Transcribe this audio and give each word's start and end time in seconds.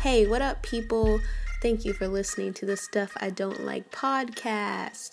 Hey, 0.00 0.26
what 0.26 0.40
up, 0.40 0.62
people? 0.62 1.20
Thank 1.60 1.84
you 1.84 1.92
for 1.92 2.08
listening 2.08 2.54
to 2.54 2.64
the 2.64 2.78
Stuff 2.78 3.12
I 3.20 3.28
Don't 3.28 3.66
Like 3.66 3.90
podcast. 3.90 5.10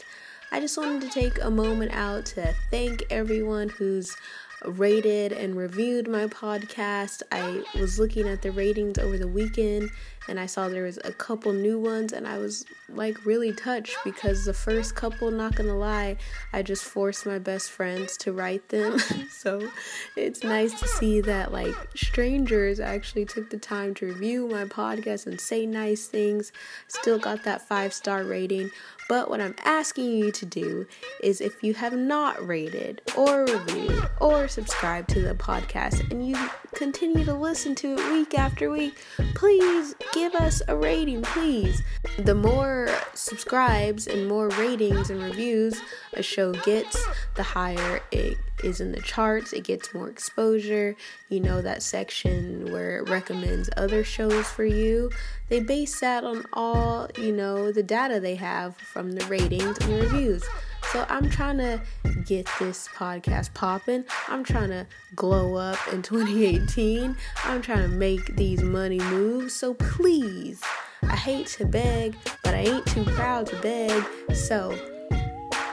I 0.49 0.61
just 0.61 0.77
wanted 0.77 1.01
to 1.01 1.09
take 1.09 1.43
a 1.43 1.51
moment 1.51 1.91
out 1.91 2.27
to 2.27 2.55
thank 2.71 3.03
everyone 3.09 3.67
who's 3.67 4.15
rated 4.63 5.33
and 5.33 5.57
reviewed 5.57 6.07
my 6.07 6.27
podcast. 6.27 7.21
I 7.33 7.65
was 7.77 7.99
looking 7.99 8.29
at 8.29 8.43
the 8.43 8.51
ratings 8.51 8.97
over 8.97 9.17
the 9.17 9.27
weekend 9.27 9.89
and 10.27 10.39
I 10.39 10.45
saw 10.45 10.67
there 10.67 10.83
was 10.83 10.99
a 11.03 11.11
couple 11.11 11.53
new 11.53 11.79
ones 11.79 12.13
and 12.13 12.27
I 12.27 12.37
was 12.37 12.65
like 12.89 13.25
really 13.25 13.51
touched 13.53 13.97
because 14.03 14.45
the 14.45 14.53
first 14.53 14.95
couple, 14.95 15.31
not 15.31 15.55
gonna 15.55 15.77
lie, 15.77 16.17
I 16.53 16.61
just 16.61 16.83
forced 16.83 17.25
my 17.25 17.39
best 17.39 17.71
friends 17.71 18.17
to 18.17 18.31
write 18.31 18.69
them. 18.69 18.99
so 19.31 19.69
it's 20.15 20.43
nice 20.43 20.79
to 20.79 20.87
see 20.87 21.21
that 21.21 21.51
like 21.51 21.75
strangers 21.95 22.79
actually 22.79 23.25
took 23.25 23.49
the 23.49 23.57
time 23.57 23.93
to 23.95 24.07
review 24.07 24.47
my 24.47 24.65
podcast 24.65 25.27
and 25.27 25.39
say 25.39 25.65
nice 25.65 26.07
things. 26.07 26.51
Still 26.87 27.19
got 27.19 27.43
that 27.43 27.67
five 27.67 27.93
star 27.93 28.23
rating. 28.23 28.71
But 29.07 29.29
what 29.29 29.39
I'm 29.39 29.55
asking 29.63 30.11
you 30.11 30.31
to 30.31 30.45
do 30.45 30.85
is 31.23 31.39
if 31.39 31.63
you 31.63 31.73
have 31.75 31.93
not 31.93 32.45
rated 32.45 33.01
or 33.15 33.45
reviewed 33.45 34.09
or 34.19 34.47
subscribed 34.47 35.09
to 35.09 35.21
the 35.21 35.33
podcast 35.33 36.11
and 36.11 36.27
you 36.27 36.37
continue 36.73 37.23
to 37.23 37.33
listen 37.33 37.73
to 37.75 37.93
it 37.93 38.11
week 38.11 38.37
after 38.37 38.69
week, 38.69 39.01
please 39.33 39.95
give 40.13 40.35
us 40.35 40.61
a 40.67 40.75
rating, 40.75 41.21
please. 41.21 41.81
The 42.19 42.35
more 42.35 42.89
subscribes 43.13 44.07
and 44.07 44.27
more 44.27 44.49
ratings 44.49 45.09
and 45.09 45.23
reviews 45.23 45.81
a 46.17 46.23
show 46.23 46.51
gets, 46.53 47.05
the 47.35 47.43
higher 47.43 48.01
it 48.11 48.37
is 48.63 48.81
in 48.81 48.91
the 48.91 49.01
charts, 49.01 49.53
it 49.53 49.63
gets 49.63 49.93
more 49.93 50.09
exposure. 50.09 50.95
You 51.29 51.39
know, 51.39 51.61
that 51.61 51.83
section 51.83 52.71
where 52.71 52.97
it 52.99 53.09
recommends 53.09 53.69
other 53.77 54.03
shows 54.03 54.47
for 54.47 54.65
you. 54.65 55.11
They 55.49 55.59
base 55.59 55.99
that 55.99 56.23
on 56.23 56.45
all, 56.53 57.09
you 57.17 57.31
know, 57.31 57.71
the 57.71 57.83
data 57.83 58.19
they 58.19 58.35
have 58.35 58.75
from 58.77 59.13
the 59.13 59.25
ratings 59.25 59.77
and 59.79 59.93
reviews. 59.93 60.43
So 60.91 61.05
I'm 61.09 61.29
trying 61.29 61.57
to 61.57 61.81
get 62.25 62.47
this 62.59 62.87
podcast 62.95 63.53
popping. 63.53 64.05
I'm 64.27 64.43
trying 64.43 64.69
to 64.69 64.87
glow 65.15 65.55
up 65.55 65.77
in 65.91 66.01
2018. 66.01 67.15
I'm 67.43 67.61
trying 67.61 67.89
to 67.89 67.95
make 67.95 68.35
these 68.35 68.63
money 68.63 68.99
moves. 68.99 69.53
So 69.53 69.73
please, 69.73 70.61
I 71.03 71.15
hate 71.15 71.47
to 71.47 71.65
beg, 71.65 72.15
but 72.43 72.55
I 72.55 72.59
ain't 72.59 72.85
too 72.85 73.03
proud 73.03 73.47
to 73.47 73.61
beg. 73.61 74.03
So 74.33 74.96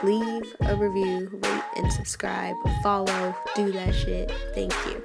leave 0.05 0.55
a 0.61 0.75
review, 0.75 1.27
rate 1.31 1.63
and 1.77 1.91
subscribe, 1.91 2.55
follow, 2.83 3.35
do 3.55 3.71
that 3.71 3.91
shit. 3.91 4.31
Thank 4.53 4.71
you. 4.85 5.03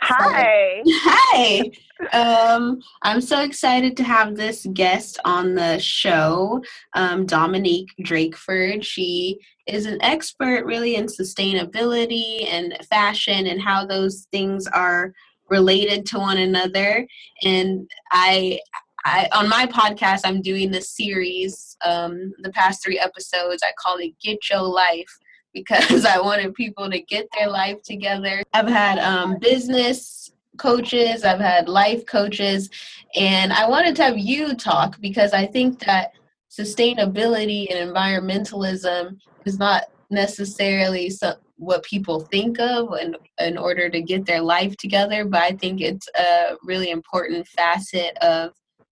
Hi. 0.00 0.82
Hi. 0.86 1.70
Um, 2.12 2.82
I'm 3.02 3.22
so 3.22 3.40
excited 3.40 3.96
to 3.96 4.04
have 4.04 4.36
this 4.36 4.66
guest 4.74 5.18
on 5.24 5.54
the 5.54 5.78
show, 5.78 6.62
um, 6.92 7.24
Dominique 7.24 7.88
Drakeford. 8.02 8.84
She 8.84 9.38
is 9.66 9.86
an 9.86 10.02
expert 10.02 10.66
really 10.66 10.96
in 10.96 11.06
sustainability 11.06 12.46
and 12.52 12.76
fashion 12.90 13.46
and 13.46 13.62
how 13.62 13.86
those 13.86 14.26
things 14.30 14.66
are 14.66 15.14
related 15.48 16.06
to 16.06 16.18
one 16.18 16.38
another. 16.38 17.06
And 17.42 17.88
I 18.10 18.60
I, 19.06 19.28
on 19.32 19.48
my 19.50 19.66
podcast, 19.66 20.22
I'm 20.24 20.40
doing 20.40 20.70
this 20.70 20.88
series. 20.88 21.76
Um, 21.84 22.32
the 22.38 22.50
past 22.52 22.82
three 22.82 22.98
episodes, 22.98 23.62
I 23.62 23.72
call 23.78 23.98
it 23.98 24.14
"Get 24.22 24.38
Your 24.48 24.62
Life," 24.62 25.18
because 25.52 26.04
I 26.06 26.20
wanted 26.20 26.54
people 26.54 26.90
to 26.90 27.00
get 27.00 27.28
their 27.36 27.48
life 27.48 27.82
together. 27.82 28.42
I've 28.54 28.68
had 28.68 28.98
um, 28.98 29.38
business 29.38 30.32
coaches, 30.56 31.24
I've 31.24 31.40
had 31.40 31.68
life 31.68 32.06
coaches, 32.06 32.70
and 33.14 33.52
I 33.52 33.68
wanted 33.68 33.94
to 33.96 34.04
have 34.04 34.18
you 34.18 34.54
talk 34.54 34.98
because 35.00 35.32
I 35.32 35.46
think 35.46 35.80
that 35.80 36.12
sustainability 36.50 37.66
and 37.70 37.90
environmentalism 37.90 39.18
is 39.44 39.58
not 39.58 39.84
necessarily 40.14 41.10
so, 41.10 41.34
what 41.56 41.82
people 41.84 42.20
think 42.20 42.58
of 42.58 42.88
in, 43.00 43.16
in 43.38 43.56
order 43.56 43.88
to 43.88 44.00
get 44.00 44.26
their 44.26 44.40
life 44.40 44.76
together, 44.76 45.24
but 45.24 45.42
I 45.42 45.52
think 45.52 45.80
it's 45.80 46.08
a 46.18 46.56
really 46.62 46.90
important 46.90 47.46
facet 47.48 48.16
of 48.18 48.52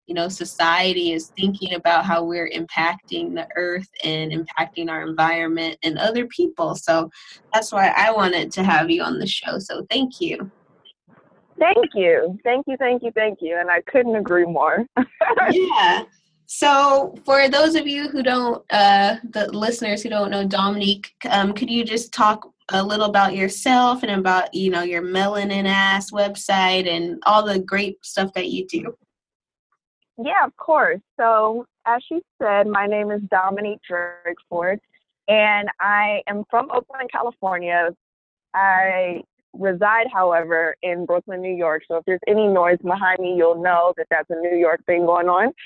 you 0.07 0.15
know 0.15 0.29
society 0.29 1.11
is 1.11 1.31
thinking 1.37 1.73
about 1.73 2.05
how 2.05 2.23
we're 2.23 2.49
impacting 2.49 3.35
the 3.35 3.47
earth 3.57 3.89
and 4.03 4.31
impacting 4.31 4.89
our 4.89 5.05
environment 5.05 5.77
and 5.83 5.97
other 5.97 6.25
people. 6.27 6.75
So 6.75 7.09
that's 7.53 7.71
why 7.71 7.93
i 7.95 8.11
wanted 8.11 8.51
to 8.53 8.63
have 8.63 8.89
you 8.89 9.03
on 9.03 9.19
the 9.19 9.27
show. 9.27 9.59
So 9.59 9.85
thank 9.89 10.21
you. 10.21 10.49
Thank 11.59 11.87
you. 11.93 12.39
Thank 12.43 12.65
you 12.67 12.77
thank 12.77 13.03
you 13.03 13.11
thank 13.11 13.39
you. 13.41 13.57
And 13.59 13.69
i 13.69 13.81
couldn't 13.81 14.15
agree 14.15 14.45
more. 14.45 14.85
Yeah 15.51 16.03
so 16.47 17.15
for 17.25 17.47
those 17.49 17.75
of 17.75 17.87
you 17.87 18.07
who 18.09 18.23
don't 18.23 18.63
uh 18.71 19.15
the 19.31 19.51
listeners 19.51 20.01
who 20.01 20.09
don't 20.09 20.31
know 20.31 20.45
dominique 20.45 21.11
um, 21.29 21.53
could 21.53 21.69
you 21.69 21.83
just 21.83 22.11
talk 22.11 22.49
a 22.71 22.83
little 22.83 23.05
about 23.05 23.35
yourself 23.35 24.03
and 24.03 24.11
about 24.11 24.53
you 24.53 24.69
know 24.69 24.81
your 24.81 25.01
melanin 25.01 25.65
ass 25.65 26.11
website 26.11 26.87
and 26.89 27.21
all 27.25 27.45
the 27.45 27.59
great 27.59 28.03
stuff 28.03 28.33
that 28.33 28.49
you 28.49 28.65
do 28.67 28.95
yeah, 30.17 30.45
of 30.45 30.55
course. 30.57 30.99
So, 31.19 31.65
as 31.85 32.01
she 32.07 32.21
said, 32.41 32.67
my 32.67 32.87
name 32.87 33.11
is 33.11 33.21
Dominique 33.29 33.79
Drakeford, 33.89 34.79
and 35.27 35.69
I 35.79 36.23
am 36.27 36.43
from 36.49 36.71
Oakland, 36.71 37.11
California. 37.11 37.89
I 38.53 39.21
reside, 39.53 40.07
however, 40.13 40.75
in 40.83 41.05
Brooklyn, 41.05 41.41
New 41.41 41.55
York. 41.55 41.83
So, 41.87 41.97
if 41.97 42.05
there's 42.05 42.19
any 42.27 42.47
noise 42.47 42.77
behind 42.83 43.19
me, 43.19 43.35
you'll 43.35 43.61
know 43.61 43.93
that 43.97 44.07
that's 44.09 44.29
a 44.29 44.35
New 44.35 44.57
York 44.57 44.83
thing 44.85 45.05
going 45.05 45.27
on. 45.27 45.47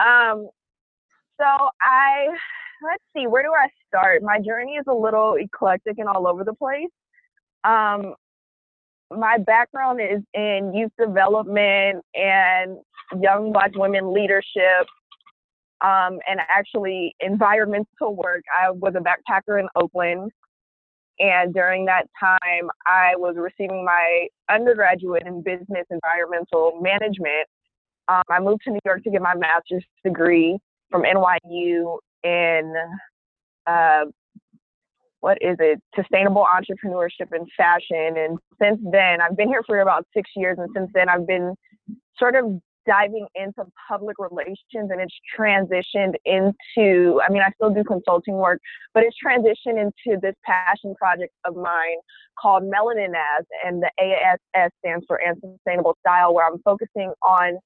um, 0.00 0.48
so, 1.38 1.68
I 1.80 2.28
let's 2.82 3.02
see, 3.16 3.26
where 3.26 3.42
do 3.42 3.52
I 3.52 3.68
start? 3.86 4.22
My 4.22 4.38
journey 4.40 4.72
is 4.72 4.84
a 4.88 4.94
little 4.94 5.34
eclectic 5.34 5.98
and 5.98 6.08
all 6.08 6.26
over 6.26 6.44
the 6.44 6.54
place. 6.54 6.90
Um, 7.64 8.14
my 9.10 9.38
background 9.38 10.00
is 10.00 10.22
in 10.34 10.72
youth 10.74 10.92
development 10.98 12.04
and 12.14 12.78
young 13.20 13.52
black 13.52 13.72
women 13.74 14.12
leadership 14.12 14.86
um, 15.82 16.18
and 16.28 16.40
actually 16.48 17.14
environmental 17.20 18.14
work. 18.14 18.42
I 18.60 18.70
was 18.70 18.94
a 18.96 19.00
backpacker 19.00 19.60
in 19.60 19.68
Oakland. 19.76 20.30
And 21.18 21.52
during 21.52 21.84
that 21.86 22.06
time, 22.18 22.70
I 22.86 23.14
was 23.16 23.36
receiving 23.36 23.84
my 23.84 24.28
undergraduate 24.50 25.24
in 25.26 25.42
business 25.42 25.86
environmental 25.90 26.80
management. 26.80 27.46
Um, 28.08 28.22
I 28.30 28.40
moved 28.40 28.62
to 28.64 28.70
New 28.70 28.80
York 28.84 29.04
to 29.04 29.10
get 29.10 29.22
my 29.22 29.34
master's 29.34 29.84
degree 30.04 30.58
from 30.90 31.02
NYU 31.02 31.98
in 32.24 32.74
uh, 33.66 34.04
what 35.20 35.38
is 35.40 35.56
it, 35.60 35.80
sustainable 35.94 36.44
entrepreneurship 36.44 37.28
and 37.30 37.46
fashion. 37.56 38.16
And 38.16 38.38
since 38.60 38.80
then, 38.90 39.20
I've 39.20 39.36
been 39.36 39.48
here 39.48 39.62
for 39.64 39.80
about 39.80 40.04
six 40.14 40.30
years. 40.34 40.58
And 40.58 40.68
since 40.74 40.90
then, 40.94 41.08
I've 41.08 41.26
been 41.26 41.54
sort 42.18 42.34
of 42.34 42.60
diving 42.86 43.26
into 43.34 43.64
public 43.88 44.16
relations 44.18 44.90
and 44.90 45.00
it's 45.00 45.14
transitioned 45.38 46.14
into, 46.24 47.20
I 47.26 47.30
mean, 47.30 47.42
I 47.42 47.50
still 47.54 47.70
do 47.70 47.84
consulting 47.84 48.34
work, 48.34 48.60
but 48.94 49.02
it's 49.04 49.16
transitioned 49.24 49.80
into 49.80 50.18
this 50.20 50.34
passion 50.44 50.94
project 50.94 51.32
of 51.44 51.56
mine 51.56 51.98
called 52.40 52.64
Melanin 52.64 53.14
Ass, 53.14 53.44
and 53.64 53.82
the 53.82 53.90
ASS 54.00 54.70
stands 54.78 55.04
for 55.06 55.20
And 55.24 55.36
Sustainable 55.40 55.96
Style, 56.00 56.34
where 56.34 56.46
I'm 56.46 56.58
focusing 56.64 57.12
on 57.26 57.58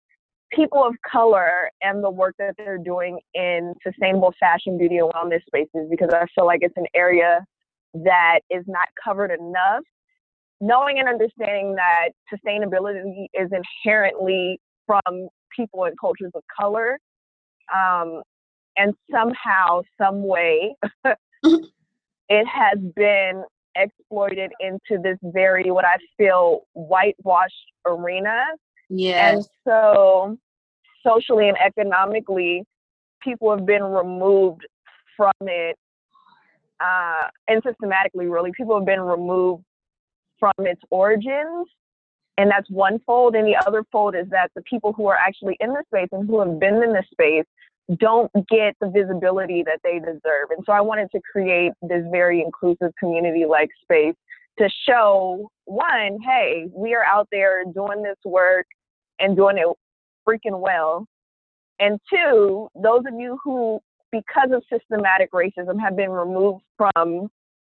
people 0.53 0.85
of 0.85 0.95
color 1.11 1.71
and 1.83 2.03
the 2.05 2.11
work 2.11 2.35
that 2.39 2.55
they're 2.57 2.79
doing 2.79 3.19
in 3.35 3.75
sustainable 3.83 4.33
fashion, 4.39 4.79
beauty, 4.79 4.99
and 4.99 5.13
wellness 5.13 5.41
spaces 5.47 5.89
because 5.91 6.11
I 6.13 6.27
feel 6.35 6.47
like 6.47 6.61
it's 6.63 6.77
an 6.77 6.87
area 6.95 7.45
that 7.95 8.41
is 8.51 8.65
not 8.67 8.89
covered 9.03 9.31
enough. 9.31 9.83
Knowing 10.61 10.99
and 10.99 11.09
understanding 11.09 11.75
that 11.75 12.11
sustainability 12.33 13.27
is 13.35 13.51
inherently 13.53 14.59
from 14.87 15.29
people 15.55 15.85
and 15.85 15.99
cultures 15.99 16.33
of 16.35 16.43
color, 16.59 16.99
um, 17.75 18.23
and 18.77 18.95
somehow, 19.11 19.83
some 20.01 20.23
way, 20.23 20.75
it 21.45 22.47
has 22.47 22.79
been 22.95 23.45
exploited 23.75 24.53
into 24.61 25.03
this 25.03 25.19
very 25.23 25.71
what 25.71 25.85
I 25.85 25.97
feel 26.17 26.63
whitewashed 26.73 27.55
arena 27.87 28.47
yeah. 28.89 29.33
And 29.33 29.47
so, 29.67 30.39
socially 31.07 31.49
and 31.49 31.57
economically, 31.59 32.65
people 33.23 33.51
have 33.57 33.67
been 33.67 33.83
removed 33.83 34.67
from 35.17 35.33
it, 35.43 35.77
uh, 36.81 37.29
and 37.49 37.63
systematically, 37.65 38.27
really, 38.27 38.53
people 38.57 38.77
have 38.77 38.87
been 38.87 39.01
removed 39.01 39.65
from 40.39 40.53
its 40.59 40.81
origins. 40.91 41.69
And 42.39 42.51
that's 42.51 42.69
one 42.71 43.01
fold. 43.07 43.35
And 43.35 43.47
the 43.47 43.57
other 43.67 43.85
fold 43.91 44.15
is 44.15 44.29
that 44.31 44.51
the 44.55 44.63
people 44.63 44.93
who 44.93 45.07
are 45.07 45.17
actually 45.17 45.57
in 45.61 45.71
the 45.71 45.83
space 45.87 46.09
and 46.13 46.29
who 46.29 46.41
have 46.41 46.61
been 46.61 46.83
in 46.83 46.93
this 46.93 47.07
space 47.11 47.45
don't 47.99 48.31
get 48.49 48.77
the 48.81 48.91
visibility 48.91 49.63
that 49.63 49.81
they 49.83 49.99
deserve. 49.99 50.51
And 50.51 50.65
so 50.67 50.73
I 50.73 50.81
wanted 50.81 51.11
to 51.13 51.21
create 51.31 51.73
this 51.83 52.05
very 52.11 52.43
inclusive 52.43 52.93
community 52.99 53.45
like 53.49 53.71
space 53.83 54.15
to 54.59 54.69
show 54.89 55.51
one, 55.67 56.19
hey, 56.25 56.67
we 56.75 56.95
are 56.95 57.05
out 57.05 57.29
there 57.31 57.65
doing 57.65 58.03
this 58.03 58.17
work 58.25 58.67
and 59.19 59.37
doing 59.37 59.59
it 59.59 59.67
freaking 60.29 60.61
well. 60.61 61.07
And 61.79 62.01
two, 62.13 62.69
those 62.75 63.03
of 63.07 63.15
you 63.19 63.39
who, 63.45 63.81
because 64.11 64.51
of 64.53 64.63
systematic 64.73 65.31
racism, 65.33 65.79
have 65.81 65.97
been 65.97 66.11
removed 66.11 66.65
from 66.77 67.29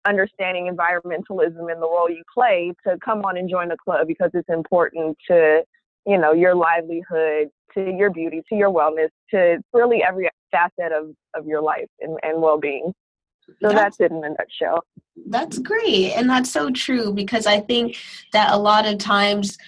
understanding 0.07 0.75
environmentalism 0.75 1.71
and 1.71 1.83
the 1.83 1.89
role 1.89 2.09
you 2.09 2.23
play 2.33 2.73
to 2.87 2.97
come 3.05 3.25
on 3.25 3.37
and 3.37 3.49
join 3.51 3.69
the 3.69 3.77
club 3.77 4.07
because 4.07 4.31
it's 4.35 4.49
important 4.49 5.17
to, 5.29 5.63
you 6.07 6.19
know, 6.19 6.33
your 6.33 6.55
livelihood, 6.55 7.49
to 7.75 7.91
your 7.97 8.11
beauty, 8.11 8.43
to 8.49 8.55
your 8.55 8.71
wellness, 8.71 9.09
to 9.31 9.63
really 9.73 10.03
every 10.03 10.29
facet 10.51 10.93
of, 10.93 11.11
of 11.35 11.47
your 11.47 11.63
life 11.63 11.89
and, 12.01 12.19
and 12.23 12.41
well 12.41 12.59
being. 12.59 12.93
So 13.61 13.69
that's, 13.69 13.75
that's, 13.75 14.01
it 14.01 14.13
in 14.13 14.25
a 14.25 14.31
nutshell. 14.31 14.85
That's 15.27 15.59
great. 15.59 16.13
And 16.13 16.31
that's 16.31 16.51
so 16.51 16.71
true 16.71 17.13
because 17.13 17.47
I 17.47 17.61
think 17.61 17.97
that 18.33 18.53
a 18.53 18.57
lot 18.57 18.87
of 18.87 18.99
times 18.99 19.59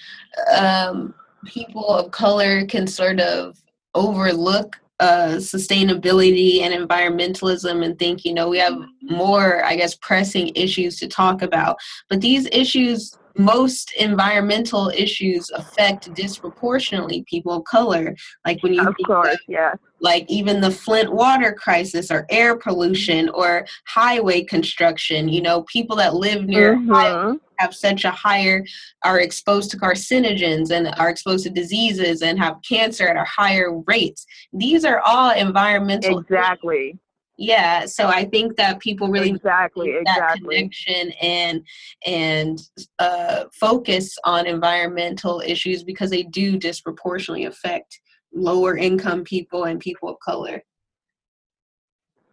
um, 0.57 1.13
people 1.45 1.87
of 1.87 2.11
color 2.11 2.65
can 2.65 2.87
sort 2.87 3.19
of 3.19 3.57
overlook 3.93 4.79
uh, 4.99 5.35
sustainability 5.37 6.61
and 6.61 6.73
environmentalism 6.73 7.83
and 7.83 7.97
think, 7.97 8.23
you 8.25 8.33
know, 8.33 8.49
we 8.49 8.57
have 8.57 8.77
more, 9.01 9.63
I 9.65 9.75
guess, 9.75 9.95
pressing 9.95 10.51
issues 10.55 10.97
to 10.99 11.07
talk 11.07 11.41
about. 11.41 11.77
But 12.09 12.21
these 12.21 12.47
issues 12.51 13.17
most 13.35 13.91
environmental 13.93 14.89
issues 14.89 15.49
affect 15.55 16.13
disproportionately 16.13 17.25
people 17.27 17.53
of 17.53 17.63
color. 17.63 18.15
Like 18.45 18.61
when 18.61 18.73
you 18.73 18.87
of 18.87 18.95
course, 19.05 19.37
yeah. 19.47 19.73
Like 20.03 20.25
even 20.29 20.61
the 20.61 20.69
Flint 20.69 21.11
water 21.11 21.53
crisis 21.53 22.11
or 22.11 22.27
air 22.29 22.55
pollution 22.55 23.29
or 23.29 23.65
highway 23.87 24.43
construction. 24.43 25.27
You 25.29 25.41
know, 25.41 25.63
people 25.63 25.95
that 25.95 26.13
live 26.13 26.45
near 26.45 26.75
mm-hmm. 26.75 27.37
have 27.57 27.73
such 27.73 28.05
a 28.05 28.11
higher 28.11 28.63
are 29.03 29.19
exposed 29.19 29.71
to 29.71 29.77
carcinogens 29.77 30.69
and 30.69 30.93
are 30.99 31.09
exposed 31.09 31.45
to 31.45 31.49
diseases 31.49 32.21
and 32.21 32.37
have 32.37 32.57
cancer 32.67 33.07
at 33.07 33.17
a 33.17 33.23
higher 33.23 33.79
rates. 33.87 34.25
These 34.51 34.85
are 34.85 34.99
all 34.99 35.31
environmental 35.31 36.19
exactly. 36.19 36.89
Issues 36.89 36.99
yeah 37.37 37.85
so 37.85 38.07
i 38.07 38.23
think 38.23 38.55
that 38.57 38.79
people 38.79 39.07
really 39.07 39.29
exactly 39.29 39.91
that 39.91 40.01
exactly 40.01 40.55
connection 40.55 41.11
and 41.21 41.65
and 42.05 42.61
uh, 42.99 43.45
focus 43.53 44.15
on 44.23 44.45
environmental 44.45 45.41
issues 45.41 45.83
because 45.83 46.09
they 46.09 46.23
do 46.23 46.57
disproportionately 46.57 47.45
affect 47.45 47.99
lower 48.33 48.75
income 48.77 49.23
people 49.23 49.65
and 49.65 49.79
people 49.79 50.09
of 50.09 50.19
color 50.19 50.61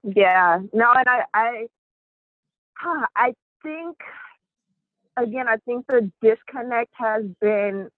yeah 0.02 0.58
no 0.73 0.93
and 0.97 1.08
i 1.08 1.25
i 1.35 1.67
i 3.17 3.35
think 3.62 3.97
again 5.17 5.47
i 5.49 5.56
think 5.67 5.87
the 5.87 6.11
disconnect 6.23 6.93
has 6.93 7.25
been 7.41 7.88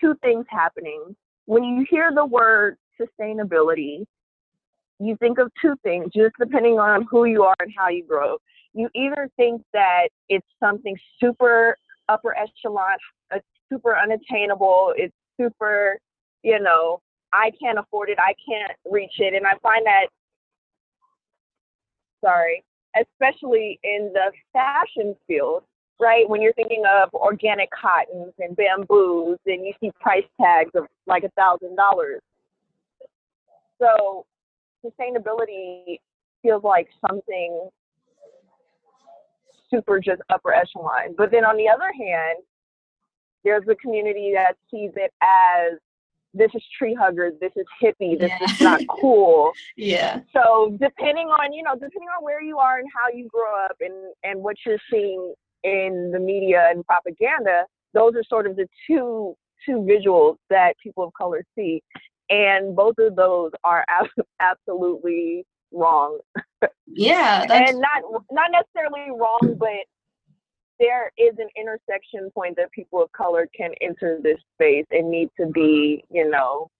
two 0.00 0.14
things 0.22 0.46
happening 0.48 1.14
when 1.44 1.62
you 1.62 1.86
hear 1.90 2.10
the 2.14 2.24
word 2.24 2.76
sustainability 3.00 4.04
you 5.00 5.16
think 5.16 5.38
of 5.38 5.50
two 5.60 5.76
things, 5.82 6.10
just 6.14 6.34
depending 6.38 6.78
on 6.78 7.06
who 7.10 7.24
you 7.24 7.44
are 7.44 7.54
and 7.60 7.72
how 7.76 7.88
you 7.88 8.04
grow. 8.04 8.38
You 8.74 8.88
either 8.94 9.30
think 9.36 9.62
that 9.72 10.08
it's 10.28 10.46
something 10.60 10.96
super 11.20 11.76
upper 12.08 12.36
echelon, 12.36 12.96
uh, 13.34 13.38
super 13.70 13.96
unattainable, 13.96 14.94
it's 14.96 15.14
super, 15.40 15.98
you 16.42 16.58
know, 16.58 17.00
I 17.32 17.50
can't 17.60 17.78
afford 17.78 18.10
it, 18.10 18.18
I 18.18 18.34
can't 18.48 18.72
reach 18.90 19.18
it. 19.18 19.34
And 19.34 19.46
I 19.46 19.52
find 19.62 19.84
that, 19.86 20.06
sorry, 22.24 22.64
especially 22.96 23.78
in 23.82 24.12
the 24.12 24.32
fashion 24.52 25.14
field, 25.26 25.64
right? 26.00 26.28
When 26.28 26.40
you're 26.40 26.52
thinking 26.54 26.84
of 26.86 27.12
organic 27.14 27.68
cottons 27.70 28.32
and 28.38 28.56
bamboos 28.56 29.38
and 29.46 29.66
you 29.66 29.72
see 29.80 29.90
price 30.00 30.24
tags 30.40 30.70
of 30.74 30.84
like 31.06 31.24
a 31.24 31.30
thousand 31.30 31.76
dollars. 31.76 32.20
So 33.80 34.26
sustainability 34.84 35.98
feels 36.42 36.64
like 36.64 36.88
something 37.06 37.68
super 39.70 40.00
just 40.00 40.22
upper 40.30 40.52
echelon. 40.52 41.14
But 41.16 41.30
then 41.30 41.44
on 41.44 41.56
the 41.56 41.68
other 41.68 41.92
hand, 41.92 42.38
there's 43.44 43.64
a 43.70 43.74
community 43.76 44.32
that 44.34 44.54
sees 44.70 44.90
it 44.96 45.12
as 45.22 45.78
this 46.34 46.50
is 46.54 46.62
tree 46.76 46.94
hugger, 46.94 47.32
this 47.40 47.52
is 47.56 47.66
hippie, 47.82 48.18
this 48.18 48.30
yeah. 48.40 48.44
is 48.44 48.60
not 48.60 48.80
cool. 48.88 49.52
yeah. 49.76 50.20
So 50.32 50.76
depending 50.80 51.28
on, 51.28 51.52
you 51.52 51.62
know, 51.62 51.74
depending 51.74 52.08
on 52.16 52.24
where 52.24 52.42
you 52.42 52.58
are 52.58 52.78
and 52.78 52.88
how 52.94 53.14
you 53.14 53.28
grow 53.28 53.64
up 53.64 53.76
and, 53.80 53.94
and 54.22 54.40
what 54.40 54.56
you're 54.64 54.78
seeing 54.90 55.34
in 55.64 56.10
the 56.12 56.20
media 56.20 56.68
and 56.70 56.84
propaganda, 56.86 57.64
those 57.94 58.14
are 58.14 58.24
sort 58.24 58.46
of 58.46 58.56
the 58.56 58.68
two 58.86 59.34
two 59.66 59.78
visuals 59.78 60.36
that 60.50 60.74
people 60.80 61.02
of 61.02 61.12
color 61.14 61.42
see 61.56 61.82
and 62.30 62.76
both 62.76 62.96
of 62.98 63.16
those 63.16 63.50
are 63.64 63.84
absolutely 64.40 65.44
wrong. 65.72 66.18
Yeah, 66.86 67.44
and 67.50 67.78
not 67.78 68.02
not 68.30 68.50
necessarily 68.50 69.10
wrong, 69.10 69.56
but 69.58 69.68
there 70.78 71.12
is 71.18 71.34
an 71.38 71.48
intersection 71.56 72.30
point 72.34 72.56
that 72.56 72.70
people 72.72 73.02
of 73.02 73.10
color 73.12 73.48
can 73.56 73.72
enter 73.80 74.18
this 74.22 74.38
space 74.54 74.86
and 74.90 75.10
need 75.10 75.28
to 75.38 75.46
be, 75.46 76.04
you 76.10 76.28
know, 76.30 76.70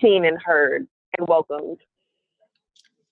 seen 0.00 0.26
and 0.26 0.40
heard 0.42 0.86
and 1.16 1.28
welcomed. 1.28 1.78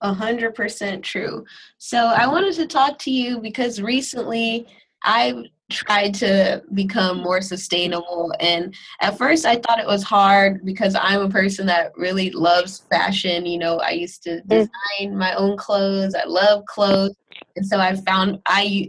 A 0.02 0.12
hundred 0.12 0.54
percent 0.54 1.02
true. 1.02 1.44
So 1.78 1.98
I 1.98 2.26
wanted 2.26 2.54
to 2.56 2.66
talk 2.66 2.98
to 3.00 3.10
you 3.10 3.40
because 3.40 3.80
recently 3.80 4.66
I 5.02 5.44
tried 5.70 6.14
to 6.14 6.62
become 6.74 7.18
more 7.18 7.40
sustainable 7.40 8.32
and 8.38 8.72
at 9.00 9.18
first 9.18 9.44
i 9.44 9.56
thought 9.56 9.80
it 9.80 9.86
was 9.86 10.04
hard 10.04 10.64
because 10.64 10.94
i'm 10.94 11.20
a 11.20 11.28
person 11.28 11.66
that 11.66 11.90
really 11.96 12.30
loves 12.30 12.84
fashion 12.88 13.44
you 13.44 13.58
know 13.58 13.78
i 13.78 13.90
used 13.90 14.22
to 14.22 14.40
mm. 14.42 14.48
design 14.48 15.16
my 15.16 15.34
own 15.34 15.56
clothes 15.56 16.14
i 16.14 16.24
love 16.24 16.64
clothes 16.66 17.16
and 17.56 17.66
so 17.66 17.80
i 17.80 17.96
found 17.96 18.38
i 18.46 18.88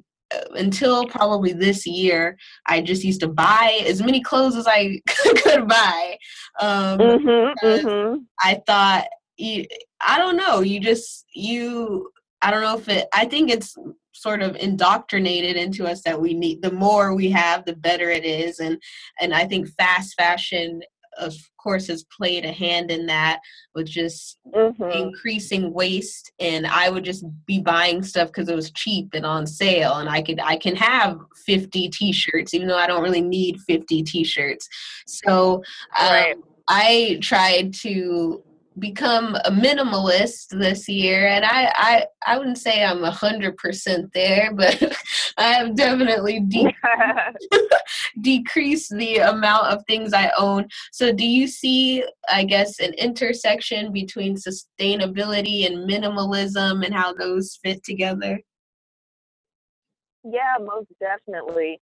until 0.55 1.05
probably 1.05 1.53
this 1.53 1.85
year 1.85 2.37
i 2.67 2.81
just 2.81 3.03
used 3.03 3.19
to 3.19 3.27
buy 3.27 3.81
as 3.85 4.01
many 4.01 4.21
clothes 4.21 4.55
as 4.55 4.67
i 4.67 4.99
could 5.37 5.67
buy 5.67 6.17
um, 6.59 6.97
mm-hmm, 6.97 7.65
mm-hmm. 7.65 8.17
i 8.43 8.59
thought 8.65 9.05
i 9.39 10.17
don't 10.17 10.37
know 10.37 10.61
you 10.61 10.79
just 10.79 11.25
you 11.33 12.09
i 12.41 12.51
don't 12.51 12.61
know 12.61 12.77
if 12.77 12.89
it 12.89 13.07
i 13.13 13.25
think 13.25 13.49
it's 13.49 13.75
sort 14.13 14.41
of 14.41 14.55
indoctrinated 14.55 15.55
into 15.55 15.85
us 15.85 16.01
that 16.01 16.19
we 16.19 16.33
need 16.33 16.61
the 16.61 16.71
more 16.71 17.13
we 17.13 17.29
have 17.29 17.63
the 17.65 17.75
better 17.75 18.09
it 18.09 18.25
is 18.25 18.59
and 18.59 18.81
and 19.21 19.33
i 19.33 19.45
think 19.45 19.67
fast 19.77 20.15
fashion 20.15 20.81
of 21.19 21.33
course 21.61 21.87
has 21.87 22.05
played 22.05 22.45
a 22.45 22.51
hand 22.51 22.91
in 22.91 23.05
that 23.05 23.39
with 23.75 23.87
just 23.87 24.37
mm-hmm. 24.53 24.83
increasing 24.91 25.73
waste 25.73 26.31
and 26.39 26.65
i 26.67 26.89
would 26.89 27.03
just 27.03 27.25
be 27.45 27.59
buying 27.59 28.03
stuff 28.03 28.27
because 28.27 28.49
it 28.49 28.55
was 28.55 28.71
cheap 28.71 29.09
and 29.13 29.25
on 29.25 29.45
sale 29.45 29.95
and 29.95 30.09
i 30.09 30.21
could 30.21 30.39
i 30.39 30.55
can 30.55 30.75
have 30.75 31.17
50 31.45 31.89
t-shirts 31.89 32.53
even 32.53 32.67
though 32.67 32.77
i 32.77 32.87
don't 32.87 33.03
really 33.03 33.21
need 33.21 33.59
50 33.61 34.03
t-shirts 34.03 34.67
so 35.05 35.55
um, 35.99 36.09
right. 36.09 36.35
i 36.67 37.19
tried 37.21 37.73
to 37.75 38.43
become 38.79 39.35
a 39.35 39.51
minimalist 39.51 40.47
this 40.49 40.87
year 40.87 41.27
and 41.27 41.43
I, 41.45 41.71
I 41.75 42.05
I 42.25 42.37
wouldn't 42.37 42.57
say 42.57 42.83
I'm 42.83 43.03
a 43.03 43.11
hundred 43.11 43.57
percent 43.57 44.11
there, 44.13 44.51
but 44.53 44.81
I 45.37 45.53
have 45.53 45.75
definitely 45.75 46.39
de- 46.47 46.75
decreased 48.21 48.95
the 48.95 49.17
amount 49.17 49.67
of 49.67 49.83
things 49.87 50.13
I 50.13 50.31
own. 50.37 50.67
So 50.91 51.11
do 51.11 51.25
you 51.25 51.47
see 51.47 52.03
I 52.29 52.43
guess 52.43 52.79
an 52.79 52.93
intersection 52.93 53.91
between 53.91 54.35
sustainability 54.35 55.65
and 55.65 55.89
minimalism 55.89 56.85
and 56.85 56.93
how 56.93 57.13
those 57.13 57.59
fit 57.63 57.83
together? 57.83 58.41
Yeah, 60.23 60.57
most 60.59 60.89
definitely. 60.99 61.79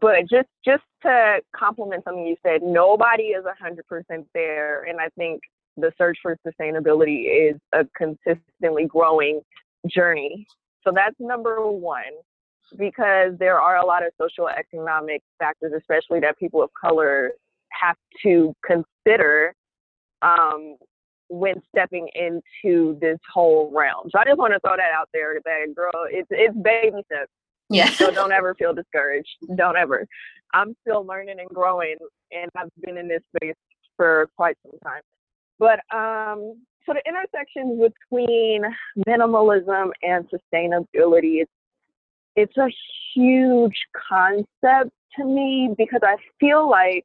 But 0.00 0.22
just 0.30 0.48
just 0.64 0.84
to 1.02 1.40
compliment 1.54 2.04
something 2.04 2.26
you 2.26 2.36
said, 2.42 2.62
nobody 2.62 3.24
is 3.24 3.44
a 3.44 3.62
hundred 3.62 3.86
percent 3.86 4.26
there. 4.34 4.84
And 4.84 4.98
I 4.98 5.08
think 5.18 5.42
the 5.76 5.92
search 5.98 6.18
for 6.22 6.36
sustainability 6.46 7.50
is 7.50 7.56
a 7.72 7.84
consistently 7.96 8.86
growing 8.86 9.40
journey. 9.88 10.46
So 10.84 10.92
that's 10.94 11.16
number 11.18 11.66
one, 11.70 12.12
because 12.78 13.32
there 13.38 13.60
are 13.60 13.76
a 13.76 13.86
lot 13.86 14.04
of 14.04 14.12
social 14.20 14.48
economic 14.48 15.22
factors, 15.38 15.72
especially 15.76 16.20
that 16.20 16.38
people 16.38 16.62
of 16.62 16.70
color 16.78 17.32
have 17.70 17.96
to 18.22 18.54
consider 18.64 19.54
um, 20.22 20.76
when 21.28 21.54
stepping 21.74 22.08
into 22.14 22.98
this 23.00 23.18
whole 23.32 23.70
realm. 23.74 24.08
So 24.10 24.18
I 24.18 24.24
just 24.24 24.38
want 24.38 24.52
to 24.52 24.60
throw 24.60 24.76
that 24.76 24.92
out 24.94 25.08
there 25.12 25.34
that 25.44 25.74
girl, 25.74 25.90
it's 26.10 26.28
it's 26.30 26.56
baby 26.56 27.02
steps. 27.06 27.30
Yeah. 27.70 27.88
so 27.90 28.10
don't 28.10 28.32
ever 28.32 28.54
feel 28.54 28.74
discouraged. 28.74 29.30
Don't 29.56 29.76
ever. 29.76 30.06
I'm 30.52 30.74
still 30.82 31.06
learning 31.06 31.40
and 31.40 31.48
growing 31.48 31.96
and 32.30 32.50
I've 32.56 32.68
been 32.82 32.98
in 32.98 33.08
this 33.08 33.22
space 33.36 33.54
for 33.96 34.28
quite 34.36 34.56
some 34.62 34.78
time. 34.80 35.00
But 35.62 35.78
um, 35.96 36.56
so 36.84 36.92
the 36.92 37.02
intersections 37.06 37.80
between 37.80 38.64
minimalism 39.06 39.90
and 40.02 40.28
sustainability, 40.28 41.40
it's 41.40 41.52
it's 42.34 42.56
a 42.56 42.68
huge 43.14 43.76
concept 44.08 44.90
to 45.16 45.24
me 45.24 45.72
because 45.78 46.00
I 46.02 46.16
feel 46.40 46.68
like 46.68 47.04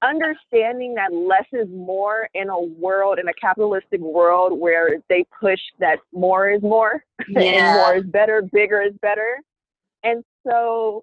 understanding 0.00 0.94
that 0.94 1.12
less 1.12 1.46
is 1.52 1.66
more 1.74 2.28
in 2.34 2.48
a 2.48 2.60
world 2.60 3.18
in 3.18 3.26
a 3.26 3.32
capitalistic 3.32 4.00
world 4.00 4.56
where 4.56 4.98
they 5.08 5.24
push 5.40 5.58
that 5.80 5.98
more 6.12 6.50
is 6.50 6.62
more 6.62 7.02
yeah. 7.28 7.40
and 7.40 7.76
more 7.78 7.94
is 7.96 8.04
better 8.04 8.42
bigger 8.52 8.80
is 8.80 8.92
better 9.02 9.40
and 10.04 10.22
so 10.46 11.02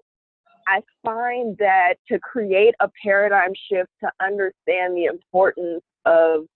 i 0.66 0.80
find 1.04 1.56
that 1.58 1.94
to 2.08 2.18
create 2.18 2.74
a 2.80 2.88
paradigm 3.02 3.52
shift 3.70 3.90
to 4.00 4.10
understand 4.20 4.96
the 4.96 5.04
importance 5.04 5.82
of 6.04 6.46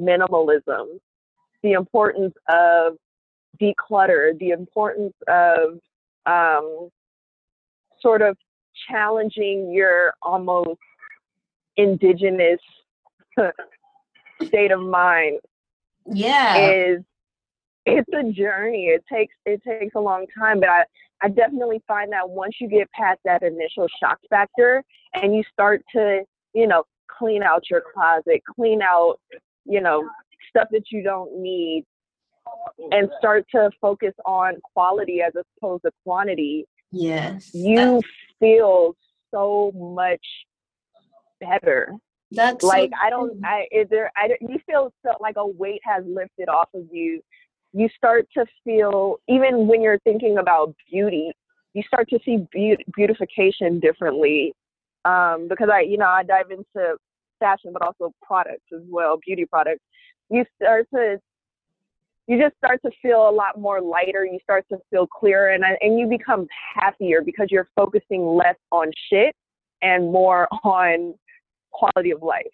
minimalism 0.00 0.86
the 1.62 1.72
importance 1.72 2.34
of 2.48 2.96
declutter 3.60 4.38
the 4.38 4.50
importance 4.50 5.14
of 5.28 5.78
um, 6.26 6.88
sort 8.00 8.20
of 8.20 8.36
challenging 8.90 9.72
your 9.72 10.12
almost 10.22 10.78
indigenous 11.76 12.60
state 14.42 14.70
of 14.70 14.80
mind 14.80 15.38
yeah. 16.12 16.56
is 16.56 17.02
it's 17.86 18.08
a 18.12 18.32
journey. 18.32 18.86
It 18.86 19.04
takes 19.10 19.34
it 19.44 19.62
takes 19.62 19.94
a 19.94 20.00
long 20.00 20.26
time 20.36 20.60
but 20.60 20.68
i 20.68 20.84
i 21.22 21.28
definitely 21.28 21.82
find 21.86 22.12
that 22.12 22.28
once 22.28 22.54
you 22.60 22.68
get 22.68 22.90
past 22.92 23.18
that 23.24 23.42
initial 23.42 23.86
shock 24.00 24.18
factor 24.28 24.82
and 25.14 25.34
you 25.34 25.42
start 25.52 25.82
to 25.92 26.22
you 26.54 26.66
know 26.66 26.84
clean 27.18 27.42
out 27.42 27.62
your 27.70 27.82
closet 27.94 28.42
clean 28.54 28.82
out 28.82 29.16
you 29.64 29.80
know 29.80 30.08
stuff 30.48 30.68
that 30.70 30.84
you 30.90 31.02
don't 31.02 31.38
need 31.40 31.84
and 32.92 33.08
start 33.18 33.44
to 33.50 33.70
focus 33.80 34.12
on 34.24 34.54
quality 34.74 35.20
as 35.20 35.32
opposed 35.60 35.82
to 35.82 35.90
quantity 36.04 36.64
yes 36.92 37.50
you 37.52 38.00
feel 38.38 38.94
so 39.32 39.72
much 39.74 40.24
better. 41.40 41.94
That's 42.32 42.64
like 42.64 42.90
so 42.90 43.06
I 43.06 43.10
don't. 43.10 43.44
I 43.44 43.66
is 43.70 43.86
there. 43.88 44.10
I 44.16 44.30
you 44.40 44.58
feel 44.66 44.92
so, 45.04 45.12
like 45.20 45.36
a 45.36 45.46
weight 45.46 45.80
has 45.84 46.04
lifted 46.06 46.48
off 46.48 46.68
of 46.74 46.84
you. 46.90 47.20
You 47.76 47.90
start 47.94 48.26
to 48.32 48.46
feel 48.64 49.18
even 49.28 49.66
when 49.68 49.82
you're 49.82 49.98
thinking 49.98 50.38
about 50.38 50.74
beauty, 50.90 51.30
you 51.74 51.82
start 51.86 52.08
to 52.08 52.18
see 52.24 52.38
be- 52.50 52.82
beautification 52.94 53.80
differently. 53.80 54.54
Um, 55.04 55.46
because 55.46 55.68
I, 55.70 55.82
you 55.82 55.98
know, 55.98 56.06
I 56.06 56.22
dive 56.22 56.50
into 56.50 56.96
fashion, 57.38 57.74
but 57.74 57.82
also 57.82 58.14
products 58.26 58.64
as 58.74 58.80
well, 58.88 59.18
beauty 59.24 59.44
products. 59.44 59.82
You 60.30 60.44
start 60.58 60.86
to 60.94 61.18
you 62.26 62.42
just 62.42 62.56
start 62.56 62.80
to 62.82 62.90
feel 63.02 63.28
a 63.28 63.30
lot 63.30 63.60
more 63.60 63.80
lighter. 63.82 64.24
You 64.24 64.38
start 64.42 64.64
to 64.70 64.78
feel 64.90 65.06
clearer, 65.06 65.50
and 65.50 65.62
and 65.80 65.98
you 65.98 66.08
become 66.08 66.46
happier 66.74 67.20
because 67.20 67.48
you're 67.50 67.68
focusing 67.76 68.26
less 68.26 68.56
on 68.72 68.90
shit 69.10 69.34
and 69.82 70.10
more 70.10 70.48
on 70.64 71.14
quality 71.72 72.10
of 72.10 72.22
life. 72.22 72.46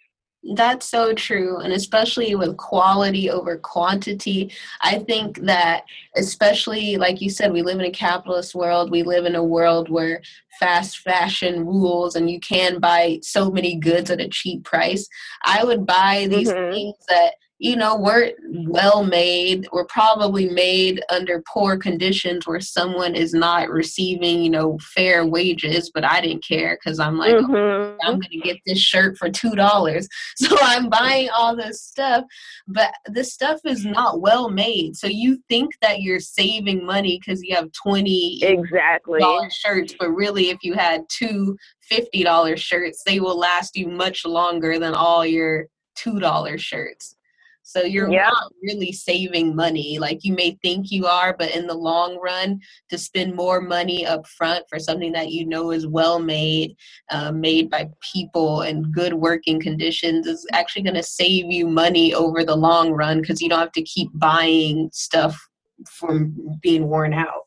That's 0.54 0.86
so 0.86 1.14
true. 1.14 1.58
And 1.58 1.72
especially 1.72 2.34
with 2.34 2.56
quality 2.56 3.30
over 3.30 3.56
quantity, 3.58 4.52
I 4.80 4.98
think 4.98 5.38
that, 5.42 5.84
especially 6.16 6.96
like 6.96 7.20
you 7.20 7.30
said, 7.30 7.52
we 7.52 7.62
live 7.62 7.78
in 7.78 7.84
a 7.84 7.92
capitalist 7.92 8.54
world. 8.54 8.90
We 8.90 9.04
live 9.04 9.24
in 9.24 9.36
a 9.36 9.44
world 9.44 9.88
where 9.88 10.20
fast 10.58 10.98
fashion 10.98 11.64
rules 11.64 12.16
and 12.16 12.28
you 12.28 12.40
can 12.40 12.80
buy 12.80 13.20
so 13.22 13.50
many 13.50 13.76
goods 13.76 14.10
at 14.10 14.20
a 14.20 14.28
cheap 14.28 14.64
price. 14.64 15.08
I 15.44 15.64
would 15.64 15.86
buy 15.86 16.26
these 16.28 16.50
mm-hmm. 16.50 16.72
things 16.72 16.96
that 17.08 17.34
you 17.62 17.76
know, 17.76 17.96
we're 17.96 18.32
well 18.66 19.04
made. 19.04 19.68
We're 19.72 19.86
probably 19.86 20.48
made 20.48 21.00
under 21.10 21.44
poor 21.46 21.76
conditions 21.76 22.44
where 22.44 22.58
someone 22.58 23.14
is 23.14 23.34
not 23.34 23.70
receiving, 23.70 24.42
you 24.42 24.50
know, 24.50 24.80
fair 24.80 25.24
wages, 25.24 25.88
but 25.94 26.04
I 26.04 26.20
didn't 26.20 26.44
care 26.44 26.76
because 26.76 26.98
I'm 26.98 27.16
like, 27.18 27.36
mm-hmm. 27.36 27.54
oh, 27.54 27.96
I'm 28.02 28.14
going 28.14 28.30
to 28.32 28.38
get 28.38 28.56
this 28.66 28.80
shirt 28.80 29.16
for 29.16 29.30
$2. 29.30 30.06
So 30.36 30.56
I'm 30.60 30.88
buying 30.88 31.28
all 31.30 31.54
this 31.54 31.82
stuff, 31.82 32.24
but 32.66 32.92
this 33.06 33.32
stuff 33.32 33.60
is 33.64 33.84
not 33.84 34.20
well 34.20 34.50
made. 34.50 34.96
So 34.96 35.06
you 35.06 35.38
think 35.48 35.72
that 35.82 36.00
you're 36.00 36.20
saving 36.20 36.84
money 36.84 37.20
because 37.20 37.42
you 37.42 37.54
have 37.54 37.70
20 37.72 38.40
exactly 38.42 39.20
shirts, 39.50 39.94
but 39.98 40.10
really, 40.10 40.50
if 40.50 40.58
you 40.62 40.74
had 40.74 41.04
two 41.08 41.56
$50 41.92 42.56
shirts, 42.56 43.02
they 43.06 43.20
will 43.20 43.38
last 43.38 43.76
you 43.76 43.86
much 43.86 44.24
longer 44.24 44.80
than 44.80 44.94
all 44.94 45.24
your 45.24 45.66
$2 45.96 46.58
shirts. 46.58 47.14
So 47.62 47.82
you're 47.82 48.10
yep. 48.10 48.26
not 48.32 48.52
really 48.62 48.92
saving 48.92 49.54
money 49.54 49.98
like 49.98 50.24
you 50.24 50.34
may 50.34 50.58
think 50.62 50.90
you 50.90 51.06
are, 51.06 51.34
but 51.36 51.54
in 51.54 51.66
the 51.66 51.74
long 51.74 52.18
run, 52.20 52.60
to 52.90 52.98
spend 52.98 53.34
more 53.34 53.60
money 53.60 54.04
up 54.04 54.26
front 54.26 54.64
for 54.68 54.78
something 54.78 55.12
that 55.12 55.30
you 55.30 55.46
know 55.46 55.70
is 55.70 55.86
well 55.86 56.18
made, 56.18 56.76
uh, 57.10 57.30
made 57.30 57.70
by 57.70 57.88
people 58.12 58.62
in 58.62 58.90
good 58.90 59.14
working 59.14 59.60
conditions, 59.60 60.26
is 60.26 60.46
actually 60.52 60.82
going 60.82 60.94
to 60.94 61.02
save 61.02 61.50
you 61.50 61.66
money 61.66 62.12
over 62.12 62.44
the 62.44 62.56
long 62.56 62.92
run 62.92 63.20
because 63.20 63.40
you 63.40 63.48
don't 63.48 63.60
have 63.60 63.72
to 63.72 63.82
keep 63.82 64.10
buying 64.14 64.90
stuff 64.92 65.40
from 65.86 66.58
being 66.62 66.88
worn 66.88 67.14
out. 67.14 67.46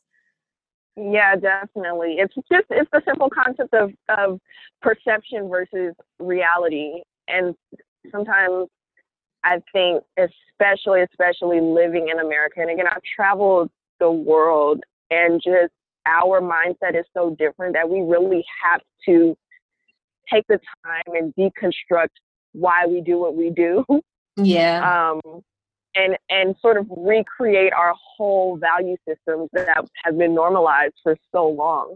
Yeah, 0.95 1.35
definitely. 1.35 2.15
It's 2.19 2.33
just 2.49 2.67
it's 2.69 2.89
the 2.91 3.01
simple 3.05 3.29
concept 3.29 3.73
of 3.73 3.91
of 4.17 4.39
perception 4.81 5.49
versus 5.49 5.93
reality, 6.19 7.01
and 7.27 7.53
sometimes 8.11 8.69
I 9.45 9.61
think, 9.71 10.03
especially, 10.17 11.01
especially 11.03 11.61
living 11.61 12.09
in 12.09 12.19
America, 12.19 12.59
and 12.59 12.71
again, 12.71 12.87
I've 12.91 13.03
traveled 13.15 13.69
the 13.99 14.11
world, 14.11 14.83
and 15.11 15.39
just 15.41 15.71
our 16.05 16.41
mindset 16.41 16.99
is 16.99 17.05
so 17.13 17.35
different 17.37 17.73
that 17.73 17.89
we 17.89 18.01
really 18.01 18.43
have 18.63 18.81
to 19.05 19.37
take 20.31 20.45
the 20.47 20.59
time 20.83 21.15
and 21.15 21.33
deconstruct 21.35 22.09
why 22.53 22.85
we 22.87 23.01
do 23.01 23.19
what 23.19 23.35
we 23.35 23.51
do. 23.51 23.85
Yeah. 24.35 25.11
Um, 25.13 25.41
and 25.93 26.17
and 26.29 26.55
sort 26.61 26.77
of 26.77 26.87
recreate 26.89 27.71
our 27.71 27.93
whole 28.17 28.57
value 28.57 28.97
systems 29.07 29.49
that 29.53 29.67
have 30.03 30.17
been 30.17 30.35
normalized 30.35 30.95
for 31.03 31.15
so 31.31 31.47
long. 31.47 31.95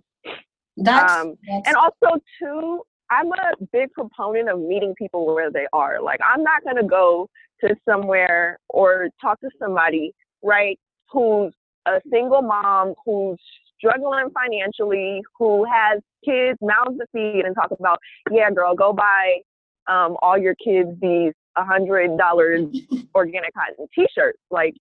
That's, 0.77 1.11
um, 1.11 1.35
that's 1.47 1.67
and 1.67 1.75
also 1.75 2.21
too, 2.39 2.83
I'm 3.11 3.27
a 3.31 3.65
big 3.71 3.91
proponent 3.93 4.49
of 4.49 4.59
meeting 4.59 4.93
people 4.97 5.25
where 5.25 5.51
they 5.51 5.65
are. 5.73 6.01
Like, 6.01 6.19
I'm 6.23 6.43
not 6.43 6.63
going 6.63 6.77
to 6.77 6.87
go 6.87 7.27
to 7.61 7.75
somewhere 7.87 8.59
or 8.69 9.09
talk 9.21 9.39
to 9.41 9.49
somebody, 9.59 10.13
right, 10.43 10.79
who's 11.11 11.53
a 11.87 11.99
single 12.11 12.41
mom 12.41 12.93
who's 13.05 13.39
struggling 13.77 14.29
financially, 14.33 15.21
who 15.37 15.65
has 15.65 16.01
kids, 16.23 16.57
mouths 16.61 16.97
to 16.99 17.05
feed, 17.13 17.45
and 17.45 17.55
talk 17.55 17.71
about, 17.71 17.99
yeah, 18.31 18.51
girl, 18.51 18.75
go 18.75 18.93
buy 18.93 19.39
um, 19.87 20.17
all 20.21 20.37
your 20.37 20.55
kids 20.63 20.89
these 21.01 21.33
a 21.57 21.65
hundred 21.65 22.17
dollars 22.17 22.65
organic 23.15 23.53
cotton 23.53 23.87
t-shirts. 23.95 24.39
Like, 24.51 24.75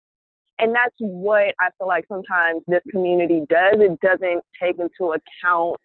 and 0.59 0.75
that's 0.75 0.95
what 0.99 1.55
I 1.61 1.71
feel 1.79 1.87
like 1.87 2.05
sometimes 2.09 2.63
this 2.67 2.83
community 2.91 3.43
does. 3.49 3.77
It 3.81 3.99
doesn't 4.01 4.43
take 4.61 4.79
into 4.79 5.13
account 5.15 5.77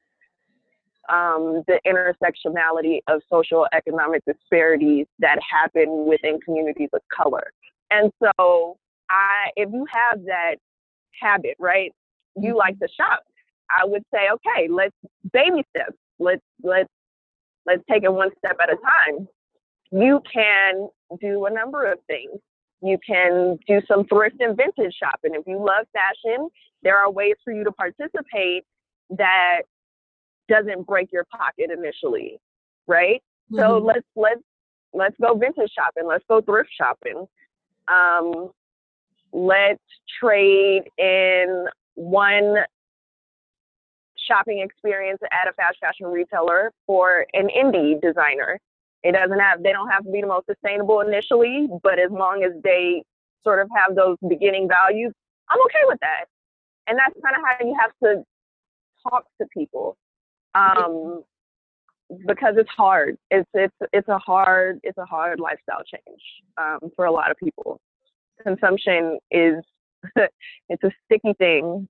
um, 1.09 1.63
the 1.67 1.79
intersectionality 1.85 2.99
of 3.07 3.21
social 3.29 3.67
economic 3.73 4.23
disparities 4.25 5.05
that 5.19 5.37
happen 5.49 6.05
within 6.07 6.39
communities 6.41 6.89
of 6.93 7.01
color. 7.15 7.51
And 7.91 8.11
so, 8.21 8.77
I, 9.09 9.49
if 9.55 9.69
you 9.71 9.85
have 9.91 10.23
that 10.25 10.55
habit, 11.21 11.55
right, 11.59 11.91
you 12.35 12.49
mm-hmm. 12.49 12.57
like 12.57 12.79
to 12.79 12.87
shop, 12.87 13.23
I 13.69 13.85
would 13.85 14.03
say, 14.13 14.29
okay, 14.31 14.67
let's 14.69 14.95
baby 15.31 15.63
steps. 15.75 15.97
Let's 16.19 16.41
let's 16.63 16.89
let's 17.65 17.83
take 17.89 18.03
it 18.03 18.13
one 18.13 18.29
step 18.37 18.57
at 18.61 18.69
a 18.69 18.75
time. 18.75 19.27
You 19.91 20.21
can 20.31 20.89
do 21.19 21.45
a 21.45 21.49
number 21.49 21.91
of 21.91 21.99
things. 22.07 22.39
You 22.81 22.97
can 23.05 23.57
do 23.67 23.81
some 23.87 24.05
thrift 24.05 24.37
and 24.41 24.57
vintage 24.57 24.95
shopping. 24.99 25.31
If 25.35 25.47
you 25.47 25.57
love 25.57 25.85
fashion, 25.93 26.49
there 26.81 26.97
are 26.97 27.09
ways 27.09 27.35
for 27.43 27.53
you 27.53 27.63
to 27.63 27.71
participate 27.71 28.65
that 29.11 29.61
doesn't 30.47 30.85
break 30.85 31.11
your 31.11 31.25
pocket 31.25 31.69
initially, 31.75 32.39
right? 32.87 33.21
Mm-hmm. 33.51 33.59
So 33.59 33.77
let's 33.77 34.07
let's 34.15 34.41
let's 34.93 35.15
go 35.21 35.35
vintage 35.35 35.71
shopping. 35.77 36.07
Let's 36.07 36.23
go 36.29 36.41
thrift 36.41 36.69
shopping. 36.77 37.25
Um, 37.87 38.51
let's 39.31 39.81
trade 40.19 40.83
in 40.97 41.65
one 41.95 42.57
shopping 44.17 44.59
experience 44.59 45.19
at 45.31 45.49
a 45.49 45.53
fast 45.53 45.77
fashion 45.79 46.07
retailer 46.07 46.71
for 46.87 47.25
an 47.33 47.49
indie 47.55 47.99
designer. 48.01 48.59
It 49.03 49.13
doesn't 49.13 49.39
have 49.39 49.63
they 49.63 49.71
don't 49.71 49.89
have 49.89 50.03
to 50.05 50.11
be 50.11 50.21
the 50.21 50.27
most 50.27 50.45
sustainable 50.45 51.01
initially, 51.01 51.67
but 51.81 51.99
as 51.99 52.11
long 52.11 52.43
as 52.43 52.51
they 52.63 53.03
sort 53.43 53.59
of 53.59 53.69
have 53.75 53.95
those 53.95 54.17
beginning 54.27 54.69
values, 54.69 55.13
I'm 55.49 55.61
okay 55.65 55.83
with 55.87 55.99
that. 55.99 56.25
And 56.87 56.97
that's 56.97 57.13
kind 57.23 57.35
of 57.35 57.43
how 57.45 57.65
you 57.65 57.75
have 57.79 57.91
to 58.03 58.23
talk 59.09 59.25
to 59.41 59.47
people 59.53 59.97
um, 60.55 61.23
because 62.27 62.55
it's 62.57 62.69
hard. 62.69 63.17
It's 63.31 63.49
it's 63.53 63.75
it's 63.91 64.07
a 64.07 64.17
hard 64.17 64.79
it's 64.83 64.97
a 64.97 65.05
hard 65.05 65.39
lifestyle 65.39 65.83
change 65.85 66.21
um, 66.57 66.91
for 66.95 67.05
a 67.05 67.11
lot 67.11 67.31
of 67.31 67.37
people. 67.37 67.79
Consumption 68.41 69.19
is 69.31 69.63
it's 70.69 70.83
a 70.83 70.91
sticky 71.05 71.33
thing. 71.37 71.87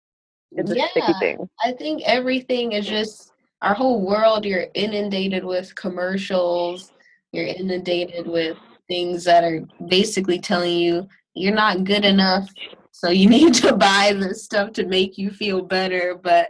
It's 0.51 0.71
a 0.71 0.77
yeah, 0.77 0.87
sticky 0.91 1.13
thing. 1.19 1.49
I 1.63 1.71
think 1.71 2.03
everything 2.05 2.73
is 2.73 2.85
just 2.85 3.33
our 3.61 3.73
whole 3.73 4.05
world. 4.05 4.45
You're 4.45 4.67
inundated 4.75 5.43
with 5.43 5.73
commercials. 5.75 6.91
You're 7.31 7.47
inundated 7.47 8.27
with 8.27 8.57
things 8.87 9.23
that 9.23 9.43
are 9.43 9.61
basically 9.87 10.39
telling 10.39 10.77
you 10.77 11.07
you're 11.33 11.55
not 11.55 11.83
good 11.83 12.05
enough. 12.05 12.49
So 12.91 13.09
you 13.09 13.29
need 13.37 13.53
to 13.55 13.75
buy 13.75 14.13
this 14.15 14.43
stuff 14.43 14.73
to 14.73 14.85
make 14.85 15.17
you 15.17 15.31
feel 15.31 15.61
better. 15.61 16.19
But 16.21 16.49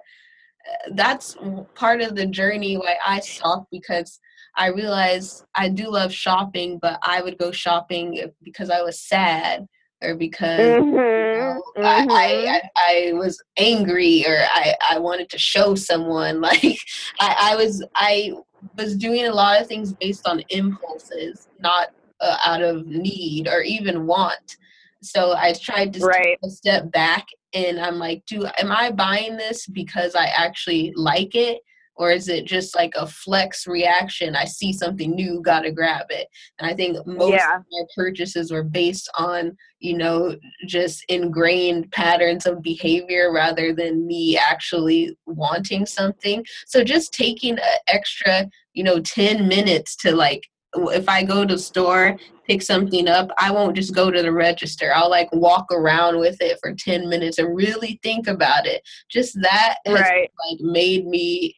that's 0.92 1.36
part 1.76 2.02
of 2.02 2.16
the 2.16 2.26
journey 2.26 2.78
why 2.78 2.98
I 3.06 3.20
stopped 3.20 3.68
because 3.72 4.20
I 4.56 4.68
realized 4.68 5.46
I 5.56 5.70
do 5.70 5.90
love 5.90 6.14
shopping, 6.14 6.78
but 6.82 7.00
I 7.02 7.22
would 7.22 7.38
go 7.38 7.52
shopping 7.52 8.32
because 8.44 8.70
I 8.70 8.82
was 8.82 9.00
sad 9.00 9.68
or 10.04 10.16
because 10.16 10.60
mm-hmm, 10.60 10.90
you 10.90 10.96
know, 10.96 11.62
mm-hmm. 11.78 11.86
I, 11.86 12.08
I, 12.10 12.52
I, 12.56 12.62
I, 12.76 13.14
was 13.14 13.42
angry 13.58 14.26
or 14.28 14.38
I, 14.38 14.76
I 14.92 15.00
wanted 15.00 15.30
to 15.30 15.38
show 15.38 15.76
someone 15.76 16.42
like 16.42 16.78
I, 17.20 17.54
I 17.54 17.56
was 17.56 17.86
I 17.96 18.34
was 18.78 18.96
doing 18.96 19.26
a 19.26 19.34
lot 19.34 19.62
of 19.62 19.68
things 19.68 19.94
based 19.94 20.28
on 20.28 20.44
impulses, 20.50 21.48
not 21.60 21.90
uh, 22.22 22.38
out 22.46 22.62
of 22.62 22.86
need 22.86 23.48
or 23.48 23.62
even 23.62 24.06
want. 24.06 24.58
So 25.04 25.34
I 25.36 25.54
tried 25.54 25.94
to 25.94 26.00
right. 26.00 26.38
step 26.46 26.92
back 26.92 27.28
and 27.54 27.80
I'm 27.80 28.00
like, 28.00 28.24
do 28.26 28.48
am 28.58 28.72
I 28.72 28.92
buying 28.92 29.38
this 29.38 29.68
because 29.68 30.16
I 30.16 30.26
actually 30.26 30.94
like 30.96 31.36
it? 31.36 31.60
Or 31.96 32.12
is 32.12 32.28
it 32.28 32.46
just 32.46 32.76
like 32.76 32.94
a 32.96 33.06
flex 33.06 33.68
reaction? 33.68 34.36
I 34.36 34.46
see 34.46 34.74
something 34.74 35.12
new, 35.12 35.42
gotta 35.44 35.72
grab 35.72 36.08
it. 36.10 36.28
And 36.58 36.68
I 36.68 36.74
think 36.74 36.98
most 37.06 37.34
yeah. 37.34 37.58
of 37.58 37.64
my 37.72 37.84
purchases 37.96 38.52
were 38.52 38.64
based 38.64 39.12
on, 39.16 39.56
you 39.78 39.96
know, 39.96 40.36
just 40.66 41.06
ingrained 41.08 41.92
patterns 41.92 42.48
of 42.48 42.64
behavior 42.64 43.32
rather 43.32 43.74
than 43.74 44.08
me 44.08 44.38
actually 44.38 45.16
wanting 45.28 45.86
something. 45.86 46.44
So 46.66 46.84
just 46.84 47.14
taking 47.14 47.60
an 47.60 47.78
extra, 47.88 48.50
you 48.74 48.84
know, 48.84 49.00
10 49.00 49.48
minutes 49.48 49.96
to 49.98 50.16
like 50.16 50.48
if 50.76 51.08
I 51.08 51.24
go 51.24 51.46
to 51.46 51.58
store, 51.58 52.18
pick 52.46 52.62
something 52.62 53.08
up, 53.08 53.32
I 53.40 53.52
won't 53.52 53.76
just 53.76 53.94
go 53.94 54.12
to 54.12 54.22
the 54.22 54.32
register. 54.32 54.92
I'll 54.94 55.10
like 55.10 55.30
walk 55.32 55.72
around 55.72 56.20
with 56.20 56.42
it 56.42 56.58
for 56.62 56.74
10 56.74 57.10
minutes 57.10 57.38
and 57.38 57.56
really 57.56 58.00
think 58.04 58.28
about 58.28 58.66
it. 58.66 58.82
Just 59.10 59.40
that 59.42 59.78
has 59.86 60.00
right. 60.00 60.32
like 60.50 60.60
made 60.60 61.06
me 61.06 61.56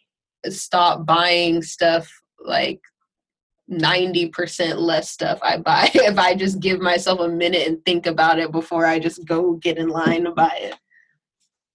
stop 0.50 1.06
buying 1.06 1.62
stuff 1.62 2.10
like 2.44 2.80
90% 3.72 4.77
less 4.77 5.10
stuff 5.10 5.39
I 5.42 5.58
buy 5.58 5.89
if 5.96 6.18
I 6.18 6.36
just 6.36 6.60
give 6.60 6.80
myself 6.80 7.20
a 7.20 7.27
minute 7.27 7.68
and 7.68 7.84
think 7.84 8.06
about 8.06 8.39
it 8.39 8.51
before 8.51 8.86
I 8.86 9.00
just 9.00 9.25
go 9.25 9.54
get 9.54 9.77
in 9.77 9.89
line 9.89 10.25
to 10.25 10.32
buy 10.32 10.56
it. 10.62 10.75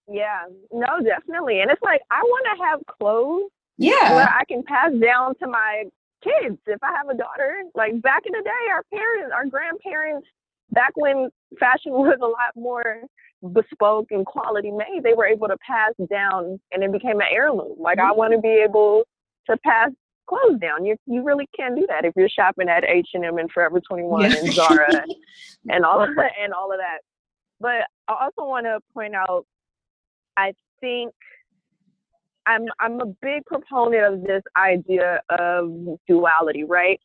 Yeah, 0.09 0.43
no, 0.73 1.01
definitely. 1.03 1.61
And 1.61 1.71
it's 1.71 1.83
like 1.83 2.01
I 2.11 2.21
want 2.23 2.59
to 2.59 2.65
have 2.65 2.81
clothes 2.99 3.51
yeah. 3.79 4.15
where 4.15 4.29
I 4.29 4.45
can 4.45 4.63
pass 4.65 4.93
down 4.93 5.35
to 5.37 5.47
my 5.47 5.85
kids. 6.23 6.59
If 6.67 6.83
I 6.83 6.93
have 6.97 7.09
a 7.09 7.17
daughter, 7.17 7.63
like 7.75 8.01
back 8.03 8.23
in 8.27 8.33
the 8.33 8.43
day, 8.43 8.73
our 8.73 8.83
parents, 8.93 9.33
our 9.35 9.47
grandparents, 9.47 10.27
back 10.71 10.93
when 10.97 11.31
fashion 11.59 11.93
was 11.93 12.19
a 12.23 12.27
lot 12.27 12.55
more 12.57 13.03
bespoke 13.53 14.09
and 14.11 14.27
quality 14.27 14.71
made, 14.71 15.03
they 15.03 15.15
were 15.15 15.27
able 15.27 15.49
to 15.49 15.57
pass 15.67 15.93
down 16.11 16.61
and 16.73 16.83
it 16.83 16.93
became 16.93 17.21
an 17.21 17.27
heirloom. 17.31 17.77
Like. 17.79 17.99
I 17.99 18.13
want 18.13 18.33
to 18.33 18.41
be 18.41 18.49
able 18.49 19.05
to 19.49 19.57
pass 19.65 19.91
clothes 20.31 20.61
down. 20.61 20.85
You 20.85 20.97
you 21.07 21.23
really 21.23 21.49
can't 21.57 21.77
do 21.77 21.87
that 21.89 22.05
if 22.05 22.15
you're 22.17 22.29
shopping 22.29 22.69
at 22.69 22.85
H 22.85 23.09
and 23.15 23.25
M 23.25 23.39
and 23.39 23.51
Forever 23.51 23.81
21 23.81 24.23
yeah. 24.23 24.37
and 24.39 24.53
Zara 24.53 25.05
and 25.69 25.85
all 25.85 26.03
of 26.03 26.15
that, 26.17 26.33
and 26.43 26.55
all 26.55 26.73
of 26.73 26.79
that. 26.79 26.99
But 27.61 27.87
I 28.09 28.25
also 28.25 28.49
want 28.49 28.67
to 28.67 28.79
point 28.95 29.15
out, 29.15 29.45
I 30.37 30.55
think 30.81 31.13
I'm 32.51 32.67
I'm 32.81 33.01
a 33.01 33.07
big 33.23 33.45
proponent 33.47 34.15
of 34.15 34.23
this 34.23 34.43
idea 34.57 35.21
of 35.39 35.99
duality, 36.09 36.65
right? 36.65 37.01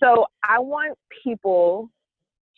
So 0.00 0.26
I 0.44 0.58
want 0.58 0.96
people 1.24 1.90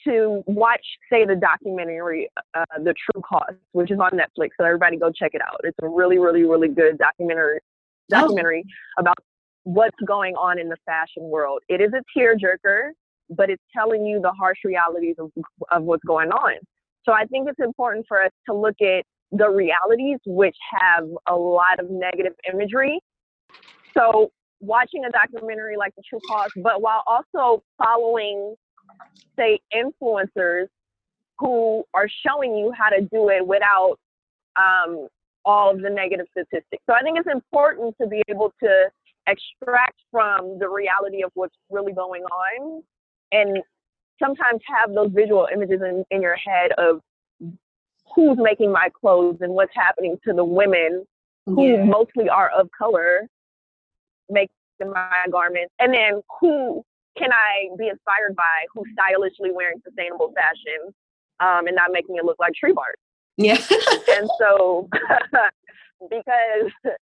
to 0.04 0.42
watch, 0.46 0.84
say, 1.10 1.24
the 1.24 1.34
documentary, 1.34 2.28
uh, 2.54 2.64
The 2.78 2.94
True 2.94 3.22
Cost, 3.22 3.54
which 3.72 3.90
is 3.90 3.98
on 3.98 4.12
Netflix. 4.12 4.50
So 4.58 4.64
everybody 4.64 4.96
go 4.96 5.10
check 5.10 5.32
it 5.34 5.40
out. 5.40 5.60
It's 5.64 5.76
a 5.82 5.88
really, 5.88 6.18
really, 6.18 6.44
really 6.44 6.68
good 6.68 6.98
documentary 6.98 7.60
documentary 8.08 8.64
oh. 8.66 9.00
about 9.00 9.16
what's 9.64 9.96
going 10.06 10.34
on 10.34 10.58
in 10.58 10.68
the 10.68 10.76
fashion 10.86 11.24
world. 11.24 11.60
It 11.68 11.80
is 11.80 11.90
a 11.92 12.02
tearjerker, 12.18 12.90
but 13.30 13.50
it's 13.50 13.62
telling 13.74 14.06
you 14.06 14.20
the 14.20 14.32
harsh 14.32 14.58
realities 14.64 15.16
of, 15.18 15.30
of 15.70 15.82
what's 15.82 16.04
going 16.04 16.30
on. 16.30 16.54
So 17.04 17.12
I 17.12 17.24
think 17.24 17.48
it's 17.48 17.60
important 17.60 18.06
for 18.08 18.22
us 18.22 18.30
to 18.48 18.54
look 18.54 18.76
at 18.80 19.04
the 19.32 19.48
realities, 19.48 20.18
which 20.26 20.56
have 20.70 21.04
a 21.26 21.34
lot 21.34 21.78
of 21.78 21.90
negative 21.90 22.32
imagery. 22.50 23.00
So, 23.96 24.30
watching 24.60 25.04
a 25.04 25.10
documentary 25.10 25.76
like 25.76 25.94
The 25.96 26.02
True 26.08 26.20
Cost, 26.26 26.52
but 26.56 26.80
while 26.80 27.02
also 27.06 27.62
following, 27.82 28.54
say, 29.36 29.60
influencers 29.74 30.66
who 31.38 31.84
are 31.94 32.08
showing 32.26 32.56
you 32.56 32.72
how 32.76 32.88
to 32.88 33.00
do 33.00 33.28
it 33.28 33.46
without 33.46 33.96
um, 34.56 35.06
all 35.44 35.70
of 35.70 35.80
the 35.80 35.90
negative 35.90 36.26
statistics. 36.30 36.82
So, 36.88 36.94
I 36.94 37.02
think 37.02 37.18
it's 37.18 37.28
important 37.30 37.94
to 38.00 38.08
be 38.08 38.22
able 38.28 38.52
to 38.62 38.90
extract 39.26 40.00
from 40.10 40.58
the 40.58 40.68
reality 40.68 41.22
of 41.22 41.30
what's 41.34 41.54
really 41.70 41.92
going 41.92 42.22
on 42.22 42.82
and 43.30 43.58
sometimes 44.18 44.60
have 44.66 44.94
those 44.94 45.10
visual 45.12 45.46
images 45.52 45.80
in, 45.82 46.04
in 46.10 46.22
your 46.22 46.36
head 46.36 46.72
of 46.78 47.00
who's 48.18 48.36
making 48.40 48.72
my 48.72 48.88
clothes 49.00 49.36
and 49.40 49.52
what's 49.52 49.70
happening 49.76 50.18
to 50.26 50.32
the 50.32 50.44
women 50.44 51.04
who 51.46 51.64
yeah. 51.64 51.84
mostly 51.84 52.28
are 52.28 52.50
of 52.50 52.68
color 52.76 53.28
making 54.28 54.50
my 54.80 55.24
garments 55.30 55.72
and 55.78 55.94
then 55.94 56.20
who 56.40 56.82
can 57.16 57.30
I 57.32 57.68
be 57.78 57.86
inspired 57.86 58.34
by 58.34 58.66
who's 58.74 58.88
stylishly 58.92 59.52
wearing 59.52 59.80
sustainable 59.84 60.32
fashion 60.34 60.92
um, 61.38 61.68
and 61.68 61.76
not 61.76 61.92
making 61.92 62.16
it 62.16 62.24
look 62.24 62.40
like 62.40 62.54
tree 62.54 62.72
bark. 62.72 62.96
Yeah. 63.36 63.56
and 64.10 64.28
so 64.40 64.88
because 66.10 66.96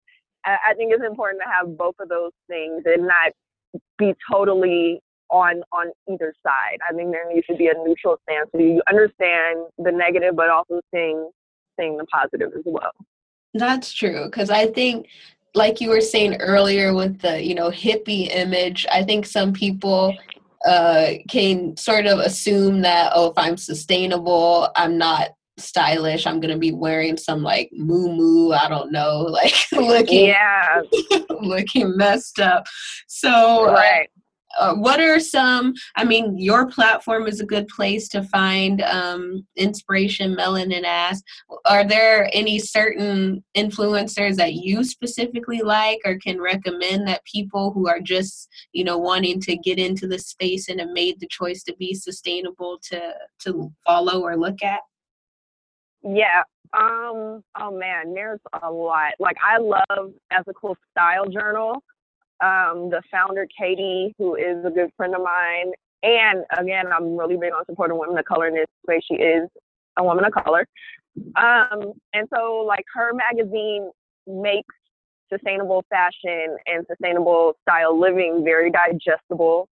I 0.47 0.73
think 0.79 0.95
it's 0.95 1.05
important 1.05 1.43
to 1.45 1.51
have 1.51 1.77
both 1.77 1.97
of 2.01 2.09
those 2.09 2.33
things 2.49 2.85
and 2.87 3.07
not 3.07 3.33
be 3.99 4.15
totally 4.31 5.03
on 5.33 5.63
on 5.73 5.91
either 6.09 6.33
side. 6.47 6.79
I 6.89 6.93
think 6.95 7.11
there 7.11 7.29
needs 7.33 7.47
to 7.47 7.57
be 7.57 7.69
a 7.69 7.75
neutral 7.75 8.19
stance 8.23 8.51
you 8.55 8.83
understand 8.89 9.67
the 9.79 9.91
negative, 9.91 10.37
but 10.37 10.51
also 10.51 10.81
seeing 10.95 11.31
seeing 11.79 11.97
the 11.97 12.05
positive 12.05 12.53
as 12.57 12.63
well. 12.65 12.93
That's 13.55 13.93
true 13.93 14.27
because 14.27 14.51
I 14.51 14.67
think, 14.67 15.09
like 15.55 15.81
you 15.81 15.89
were 15.89 16.01
saying 16.01 16.37
earlier, 16.41 16.95
with 16.95 17.21
the 17.21 17.43
you 17.43 17.55
know 17.55 17.71
hippie 17.71 18.33
image, 18.35 18.87
I 18.93 19.03
think 19.03 19.27
some 19.27 19.53
people 19.53 20.15
uh, 20.67 21.13
can 21.29 21.77
sort 21.77 22.07
of 22.07 22.19
assume 22.19 22.83
that 22.83 23.13
oh, 23.15 23.31
if 23.31 23.39
I'm 23.39 23.57
sustainable, 23.57 24.69
I'm 24.77 24.99
not 24.99 25.31
stylish. 25.59 26.27
I'm 26.27 26.41
gonna 26.41 26.59
be 26.59 26.73
wearing 26.73 27.17
some 27.17 27.43
like 27.43 27.71
moo 27.73 28.15
moo. 28.15 28.53
I 28.53 28.69
don't 28.69 28.93
know, 28.93 29.21
like 29.31 29.55
looking 29.73 30.27
yeah, 30.27 30.83
looking 31.41 31.97
messed 31.97 32.39
up. 32.39 32.67
So 33.07 33.67
right 33.67 34.09
uh, 34.59 34.75
what 34.75 35.01
are 35.01 35.21
some 35.21 35.73
i 35.97 36.05
mean 36.05 36.37
your 36.37 36.67
platform 36.67 37.27
is 37.27 37.41
a 37.41 37.47
good 37.47 37.67
place 37.69 38.09
to 38.09 38.23
find 38.25 38.83
um, 38.83 39.47
inspiration 39.57 40.35
melanin 40.37 40.85
ass 40.85 41.23
are 41.65 41.85
there 41.87 42.29
any 42.33 42.59
certain 42.59 43.43
influencers 43.57 44.37
that 44.37 44.55
you 44.55 44.85
specifically 44.85 45.61
like 45.63 45.99
or 46.05 46.17
can 46.19 46.41
recommend 46.41 47.07
that 47.07 47.25
people 47.25 47.73
who 47.73 47.89
are 47.89 48.01
just 48.01 48.49
you 48.73 48.85
know 48.85 48.99
wanting 48.99 49.41
to 49.41 49.57
get 49.57 49.79
into 49.79 50.07
the 50.07 50.19
space 50.19 50.69
and 50.69 50.81
have 50.81 50.91
made 50.91 51.19
the 51.21 51.29
choice 51.29 51.63
to 51.63 51.75
be 51.77 51.95
sustainable 51.95 52.79
to 52.83 53.13
to 53.39 53.73
follow 53.87 54.23
or 54.23 54.37
look 54.37 54.63
at? 54.63 54.81
Yeah 56.03 56.43
um 56.75 57.43
oh 57.61 57.71
man 57.71 58.15
there's 58.15 58.41
a 58.63 58.71
lot. 58.71 59.13
Like 59.19 59.37
i 59.45 59.59
love 59.59 60.13
ethical 60.31 60.77
style 60.91 61.27
journal 61.29 61.83
um, 62.43 62.91
the 62.91 63.01
founder, 63.11 63.47
Katie, 63.59 64.15
who 64.19 64.35
is 64.35 64.65
a 64.65 64.71
good 64.71 64.91
friend 64.97 65.15
of 65.15 65.23
mine. 65.23 65.73
And 66.03 66.45
again, 66.59 66.87
I'm 66.93 67.17
really 67.17 67.37
big 67.37 67.53
on 67.53 67.65
supporting 67.67 67.99
women 67.99 68.19
of 68.19 68.25
color 68.25 68.49
in 68.49 68.55
this 68.55 68.67
space. 68.85 69.03
She 69.07 69.15
is 69.15 69.49
a 69.97 70.05
woman 70.05 70.25
of 70.25 70.33
color. 70.33 70.67
Um, 71.37 71.93
and 72.13 72.27
so, 72.35 72.65
like, 72.67 72.85
her 72.95 73.13
magazine 73.15 73.91
makes 74.27 74.75
sustainable 75.33 75.85
fashion 75.89 76.57
and 76.67 76.85
sustainable 76.91 77.55
style 77.63 77.99
living 77.99 78.43
very 78.45 78.71
digestible. 78.71 79.69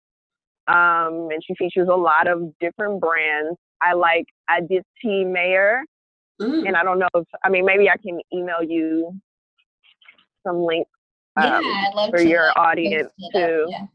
Um, 0.67 1.29
and 1.31 1.41
she 1.45 1.55
features 1.55 1.87
a 1.91 1.95
lot 1.95 2.27
of 2.27 2.53
different 2.59 3.01
brands. 3.01 3.57
I 3.81 3.93
like 3.93 4.25
Aditi 4.49 5.25
Mayer. 5.25 5.83
Mm. 6.39 6.67
And 6.67 6.77
I 6.77 6.83
don't 6.83 6.99
know 6.99 7.09
if, 7.15 7.25
I 7.43 7.49
mean, 7.49 7.65
maybe 7.65 7.89
I 7.89 7.97
can 7.97 8.19
email 8.31 8.63
you 8.63 9.19
some 10.45 10.63
links 10.63 10.91
Um, 11.35 11.45
yeah, 11.45 11.83
I'd 11.87 11.93
love 11.95 12.09
for 12.09 12.21
your 12.21 12.51
audience 12.57 13.11
too. 13.33 13.67
Yeah. 13.69 13.85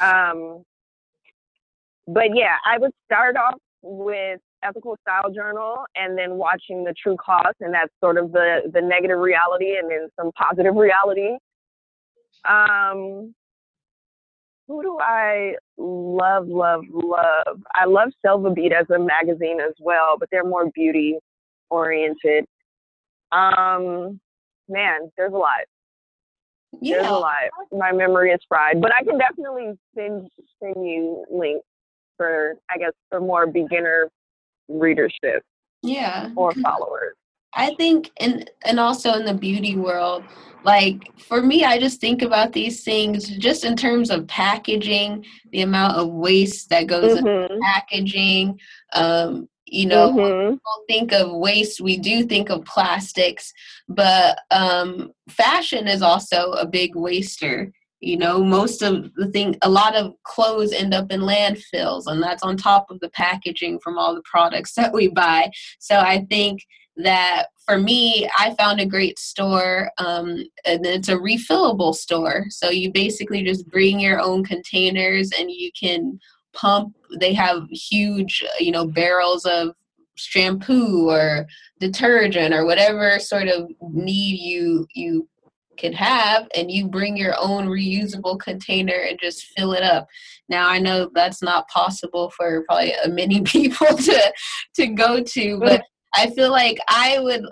Um, 0.00 0.62
but 2.06 2.34
yeah, 2.34 2.56
I 2.64 2.78
would 2.78 2.92
start 3.06 3.36
off 3.36 3.58
with 3.82 4.40
ethical 4.62 4.96
style 5.02 5.30
journal 5.32 5.84
and 5.94 6.16
then 6.18 6.34
watching 6.34 6.84
the 6.84 6.94
true 7.00 7.16
cost 7.16 7.56
and 7.60 7.72
that's 7.72 7.92
sort 8.00 8.18
of 8.18 8.32
the 8.32 8.62
the 8.72 8.80
negative 8.80 9.18
reality 9.18 9.76
and 9.76 9.90
then 9.90 10.08
some 10.18 10.32
positive 10.32 10.74
reality 10.74 11.36
um 12.48 13.32
who 14.66 14.82
do 14.82 14.98
i 15.00 15.54
love 15.76 16.48
love 16.48 16.82
love 16.90 17.60
i 17.74 17.84
love 17.84 18.08
selva 18.24 18.50
beat 18.50 18.72
as 18.72 18.88
a 18.90 18.98
magazine 18.98 19.60
as 19.60 19.74
well 19.80 20.16
but 20.18 20.28
they're 20.32 20.44
more 20.44 20.70
beauty 20.72 21.16
oriented 21.70 22.44
um 23.30 24.18
man 24.68 25.10
there's 25.16 25.32
a 25.32 25.36
lot 25.36 25.60
yeah. 26.80 26.96
there's 26.96 27.08
a 27.08 27.12
lot 27.12 27.32
my 27.72 27.92
memory 27.92 28.30
is 28.30 28.40
fried 28.48 28.80
but 28.80 28.92
i 28.94 29.02
can 29.02 29.18
definitely 29.18 29.72
send 29.94 30.28
send 30.60 30.74
you 30.86 31.24
links 31.30 31.64
for 32.18 32.56
I 32.68 32.76
guess 32.76 32.92
for 33.08 33.20
more 33.20 33.46
beginner 33.46 34.10
readership. 34.68 35.42
Yeah. 35.82 36.30
Or 36.36 36.52
followers. 36.52 37.14
I 37.54 37.74
think 37.76 38.10
and 38.20 38.50
and 38.66 38.78
also 38.78 39.14
in 39.14 39.24
the 39.24 39.32
beauty 39.32 39.76
world, 39.76 40.24
like 40.64 41.18
for 41.18 41.42
me 41.42 41.64
I 41.64 41.78
just 41.78 41.98
think 41.98 42.20
about 42.20 42.52
these 42.52 42.84
things 42.84 43.28
just 43.38 43.64
in 43.64 43.74
terms 43.74 44.10
of 44.10 44.26
packaging, 44.26 45.24
the 45.52 45.62
amount 45.62 45.96
of 45.96 46.08
waste 46.08 46.68
that 46.68 46.88
goes 46.88 47.18
mm-hmm. 47.18 47.26
into 47.26 47.58
packaging. 47.62 48.60
Um, 48.92 49.48
you 49.70 49.86
know, 49.86 50.12
mm-hmm. 50.12 50.56
think 50.88 51.12
of 51.12 51.32
waste, 51.32 51.80
we 51.80 51.98
do 51.98 52.24
think 52.24 52.50
of 52.50 52.64
plastics, 52.64 53.52
but 53.88 54.40
um, 54.50 55.12
fashion 55.28 55.88
is 55.88 56.02
also 56.02 56.52
a 56.52 56.66
big 56.66 56.94
waster 56.94 57.72
you 58.00 58.16
know 58.16 58.42
most 58.42 58.82
of 58.82 59.12
the 59.14 59.28
thing 59.28 59.56
a 59.62 59.68
lot 59.68 59.94
of 59.94 60.14
clothes 60.22 60.72
end 60.72 60.94
up 60.94 61.10
in 61.10 61.20
landfills 61.20 62.04
and 62.06 62.22
that's 62.22 62.42
on 62.42 62.56
top 62.56 62.90
of 62.90 63.00
the 63.00 63.10
packaging 63.10 63.78
from 63.80 63.98
all 63.98 64.14
the 64.14 64.22
products 64.24 64.72
that 64.76 64.92
we 64.92 65.08
buy 65.08 65.50
so 65.78 65.98
i 65.98 66.24
think 66.30 66.60
that 66.96 67.46
for 67.64 67.78
me 67.78 68.28
i 68.38 68.54
found 68.58 68.80
a 68.80 68.86
great 68.86 69.18
store 69.18 69.90
um, 69.98 70.44
and 70.64 70.84
it's 70.84 71.08
a 71.08 71.16
refillable 71.16 71.94
store 71.94 72.46
so 72.48 72.70
you 72.70 72.90
basically 72.92 73.42
just 73.42 73.68
bring 73.68 74.00
your 74.00 74.20
own 74.20 74.44
containers 74.44 75.30
and 75.38 75.50
you 75.50 75.70
can 75.78 76.18
pump 76.58 76.94
they 77.20 77.32
have 77.32 77.62
huge 77.70 78.44
you 78.58 78.70
know 78.70 78.86
barrels 78.86 79.44
of 79.44 79.70
shampoo 80.16 81.08
or 81.08 81.46
detergent 81.78 82.52
or 82.52 82.64
whatever 82.66 83.18
sort 83.20 83.46
of 83.48 83.70
need 83.80 84.38
you 84.38 84.86
you 84.94 85.28
can 85.76 85.92
have 85.92 86.48
and 86.56 86.70
you 86.70 86.88
bring 86.88 87.16
your 87.16 87.34
own 87.38 87.66
reusable 87.66 88.38
container 88.40 89.06
and 89.08 89.18
just 89.20 89.44
fill 89.56 89.72
it 89.72 89.82
up. 89.84 90.08
Now 90.48 90.68
i 90.68 90.78
know 90.78 91.10
that's 91.14 91.42
not 91.42 91.68
possible 91.68 92.30
for 92.36 92.64
probably 92.64 92.94
many 93.06 93.42
people 93.54 93.86
to 93.86 94.32
to 94.74 94.86
go 94.88 95.22
to 95.22 95.58
but 95.60 95.82
i 96.14 96.30
feel 96.30 96.50
like 96.50 96.78
i 96.88 97.18
would 97.20 97.44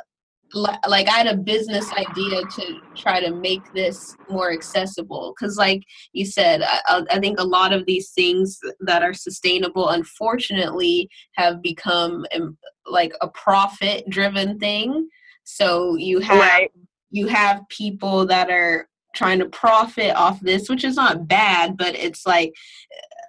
like 0.89 1.09
i 1.09 1.19
had 1.19 1.27
a 1.27 1.37
business 1.37 1.93
idea 1.93 2.41
to 2.55 2.81
try 2.95 3.21
to 3.21 3.35
make 3.35 3.73
this 3.73 4.17
more 4.31 4.53
accessible 4.53 5.35
because 5.35 5.57
like 5.57 5.83
you 6.13 6.25
said 6.25 6.63
I, 6.65 7.03
I 7.11 7.19
think 7.19 7.39
a 7.39 7.45
lot 7.45 7.73
of 7.73 7.85
these 7.87 8.11
things 8.11 8.59
that 8.81 9.03
are 9.03 9.15
sustainable 9.15 9.91
unfortunately 9.91 11.09
have 11.37 11.63
become 11.63 12.25
um, 12.35 12.57
like 12.87 13.13
a 13.21 13.29
profit 13.29 14.09
driven 14.09 14.59
thing. 14.59 15.09
So 15.45 15.97
you 15.97 16.21
have 16.21 16.39
right. 16.39 16.71
you 17.11 17.27
have 17.29 17.63
people 17.69 18.27
that 18.27 18.51
are 18.51 18.89
trying 19.15 19.39
to 19.39 19.47
profit 19.47 20.15
off 20.15 20.41
this, 20.41 20.69
which 20.69 20.85
is 20.85 20.97
not 20.97 21.27
bad, 21.27 21.77
but 21.77 21.95
it's 21.95 22.27
like, 22.27 22.53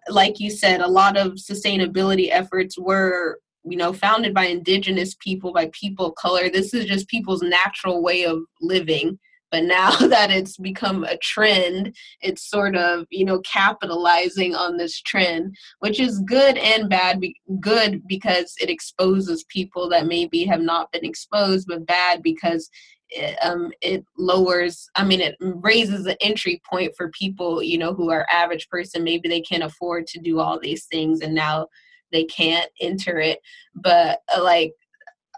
like 0.09 0.39
you 0.39 0.51
said, 0.51 0.81
a 0.81 0.87
lot 0.87 1.15
of 1.15 1.33
sustainability 1.33 2.29
efforts 2.29 2.77
were, 2.77 3.39
you 3.69 3.77
know, 3.77 3.93
founded 3.93 4.33
by 4.33 4.45
indigenous 4.45 5.15
people, 5.15 5.53
by 5.53 5.69
people 5.73 6.07
of 6.07 6.15
color. 6.15 6.49
This 6.49 6.73
is 6.73 6.85
just 6.85 7.07
people's 7.07 7.41
natural 7.41 8.01
way 8.01 8.23
of 8.25 8.39
living. 8.61 9.19
But 9.49 9.63
now 9.63 9.91
that 10.07 10.29
it's 10.31 10.57
become 10.57 11.03
a 11.03 11.17
trend, 11.17 11.95
it's 12.21 12.49
sort 12.49 12.75
of, 12.75 13.05
you 13.09 13.25
know, 13.25 13.39
capitalizing 13.41 14.55
on 14.55 14.77
this 14.77 14.99
trend, 15.01 15.55
which 15.79 15.99
is 15.99 16.19
good 16.19 16.57
and 16.57 16.89
bad. 16.89 17.21
Good 17.59 18.01
because 18.07 18.53
it 18.59 18.69
exposes 18.69 19.45
people 19.49 19.89
that 19.89 20.07
maybe 20.07 20.43
have 20.45 20.61
not 20.61 20.91
been 20.91 21.05
exposed, 21.05 21.67
but 21.67 21.85
bad 21.85 22.21
because 22.21 22.69
it, 23.09 23.37
um, 23.41 23.71
it 23.81 24.05
lowers 24.17 24.89
i 24.95 25.03
mean 25.03 25.21
it 25.21 25.35
raises 25.39 26.03
the 26.03 26.21
entry 26.21 26.61
point 26.69 26.93
for 26.97 27.09
people 27.11 27.63
you 27.63 27.77
know 27.77 27.93
who 27.93 28.11
are 28.11 28.27
average 28.31 28.67
person 28.69 29.03
maybe 29.03 29.29
they 29.29 29.39
can't 29.41 29.63
afford 29.63 30.05
to 30.05 30.19
do 30.19 30.39
all 30.39 30.59
these 30.59 30.85
things 30.85 31.21
and 31.21 31.33
now 31.33 31.67
they 32.11 32.23
can't 32.25 32.69
enter 32.81 33.19
it 33.19 33.39
but 33.75 34.21
uh, 34.35 34.43
like 34.43 34.73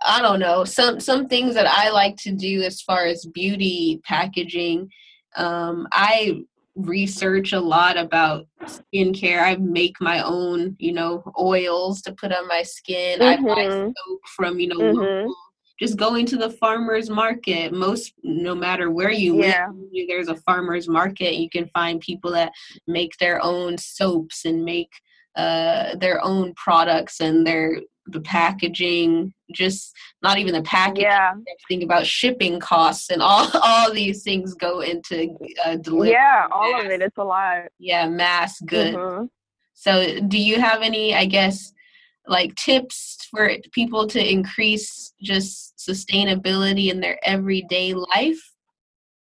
i 0.06 0.22
don't 0.22 0.40
know 0.40 0.64
some 0.64 1.00
some 1.00 1.28
things 1.28 1.54
that 1.54 1.68
i 1.68 1.90
like 1.90 2.16
to 2.18 2.32
do 2.32 2.62
as 2.62 2.82
far 2.82 3.06
as 3.06 3.26
beauty 3.26 4.00
packaging 4.04 4.90
um, 5.36 5.88
i 5.92 6.42
research 6.76 7.52
a 7.52 7.60
lot 7.60 7.98
about 7.98 8.48
skincare. 8.64 9.42
I 9.42 9.58
make 9.58 10.00
my 10.00 10.24
own, 10.24 10.78
you 10.80 10.94
know, 10.94 11.24
oils 11.38 12.02
to 12.04 12.14
put 12.14 12.32
on 12.32 12.48
my 12.48 12.64
skin. 12.64 13.20
Mm-hmm. 13.20 13.46
I 13.46 13.56
buy 13.56 13.62
mm-hmm. 13.64 13.88
soap 13.88 14.22
from, 14.36 14.60
you 14.60 14.68
know, 14.68 14.78
mm-hmm 14.78 15.30
just 15.80 15.98
going 15.98 16.26
to 16.26 16.38
the 16.38 16.50
farmers 16.50 17.10
market 17.10 17.72
most 17.74 18.14
no 18.22 18.54
matter 18.54 18.92
where 18.92 19.12
you 19.12 19.42
yeah. 19.42 19.68
live 19.70 20.08
there's 20.08 20.28
a 20.28 20.36
farmers 20.36 20.88
market 20.88 21.36
you 21.36 21.50
can 21.50 21.70
find 21.74 22.02
people 22.02 22.32
that 22.32 22.52
make 22.86 23.16
their 23.18 23.42
own 23.42 23.78
soaps 23.78 24.46
and 24.46 24.64
make 24.64 24.92
uh, 25.36 25.96
their 25.96 26.24
own 26.24 26.54
products 26.56 27.20
and 27.20 27.46
their 27.46 27.80
the 28.08 28.22
packaging 28.22 29.32
just 29.54 29.94
not 30.24 30.40
even 30.40 30.52
the 30.52 30.64
packaging 30.64 31.04
yeah. 31.04 31.32
think 31.68 31.84
about 31.84 32.08
shipping 32.08 32.60
costs 32.60 33.12
and 33.12 33.22
all 33.22 33.48
all 33.64 33.94
these 33.94 34.24
things 34.24 34.56
go 34.56 34.80
into 34.80 35.36
uh, 35.64 35.76
delivery 35.76 36.10
yeah 36.10 36.48
all 36.52 36.72
mass, 36.72 36.86
of 36.86 36.90
it 36.90 37.02
it's 37.02 37.18
a 37.20 37.24
lot 37.24 37.58
yeah 37.78 38.08
mass 38.08 38.60
good 38.62 38.96
mm-hmm. 38.96 39.26
so 39.76 40.20
do 40.22 40.40
you 40.40 40.60
have 40.60 40.82
any 40.82 41.14
i 41.14 41.24
guess 41.24 41.72
like 42.30 42.56
tips 42.56 43.18
for 43.30 43.52
people 43.74 44.08
to 44.08 44.32
increase 44.32 45.14
just 45.22 45.78
sustainability 45.78 46.92
in 46.92 47.02
their 47.02 47.20
everyday 47.24 47.94
life? 47.94 48.40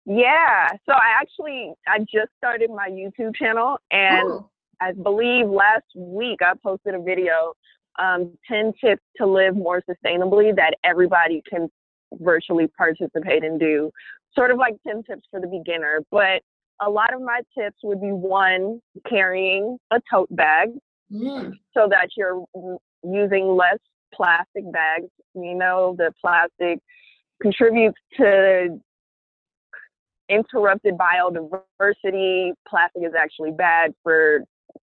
Yeah. 0.06 0.70
So 0.88 0.94
I 0.94 1.20
actually 1.20 1.74
I 1.88 2.00
just 2.00 2.32
started 2.38 2.70
my 2.70 2.90
YouTube 2.90 3.36
channel 3.36 3.78
and 3.92 4.28
Ooh. 4.28 4.50
I 4.82 4.92
believe 4.92 5.48
last 5.48 5.86
week 5.96 6.40
I 6.42 6.54
posted 6.64 6.96
a 6.96 7.02
video 7.02 7.54
um, 8.00 8.38
10 8.48 8.74
tips 8.84 9.02
to 9.18 9.26
live 9.26 9.56
more 9.56 9.82
sustainably 9.90 10.56
that 10.56 10.76
everybody 10.84 11.42
can 11.50 11.70
virtually 12.14 12.68
participate 12.78 13.44
and 13.44 13.60
do. 13.60 13.92
Sort 14.34 14.52
of 14.52 14.58
like 14.58 14.76
10 14.86 15.04
tips 15.04 15.24
for 15.32 15.40
the 15.40 15.48
beginner, 15.48 16.02
but 16.12 16.42
a 16.82 16.90
lot 16.90 17.14
of 17.14 17.22
my 17.22 17.42
tips 17.58 17.78
would 17.84 18.02
be 18.02 18.12
one, 18.12 18.82
carrying 19.10 19.78
a 19.92 20.02
tote 20.12 20.34
bag 20.36 20.70
mm. 21.12 21.52
so 21.74 21.88
that 21.90 22.10
you're 22.18 22.44
using 23.04 23.56
less 23.56 23.80
plastic 24.14 24.70
bags. 24.72 25.08
You 25.34 25.56
know, 25.56 25.96
the 25.98 26.12
plastic 26.22 26.80
contributes 27.42 27.98
to 28.18 28.80
interrupted 30.28 30.96
biodiversity. 30.98 32.52
Plastic 32.68 33.04
is 33.04 33.14
actually 33.18 33.52
bad 33.52 33.94
for 34.04 34.44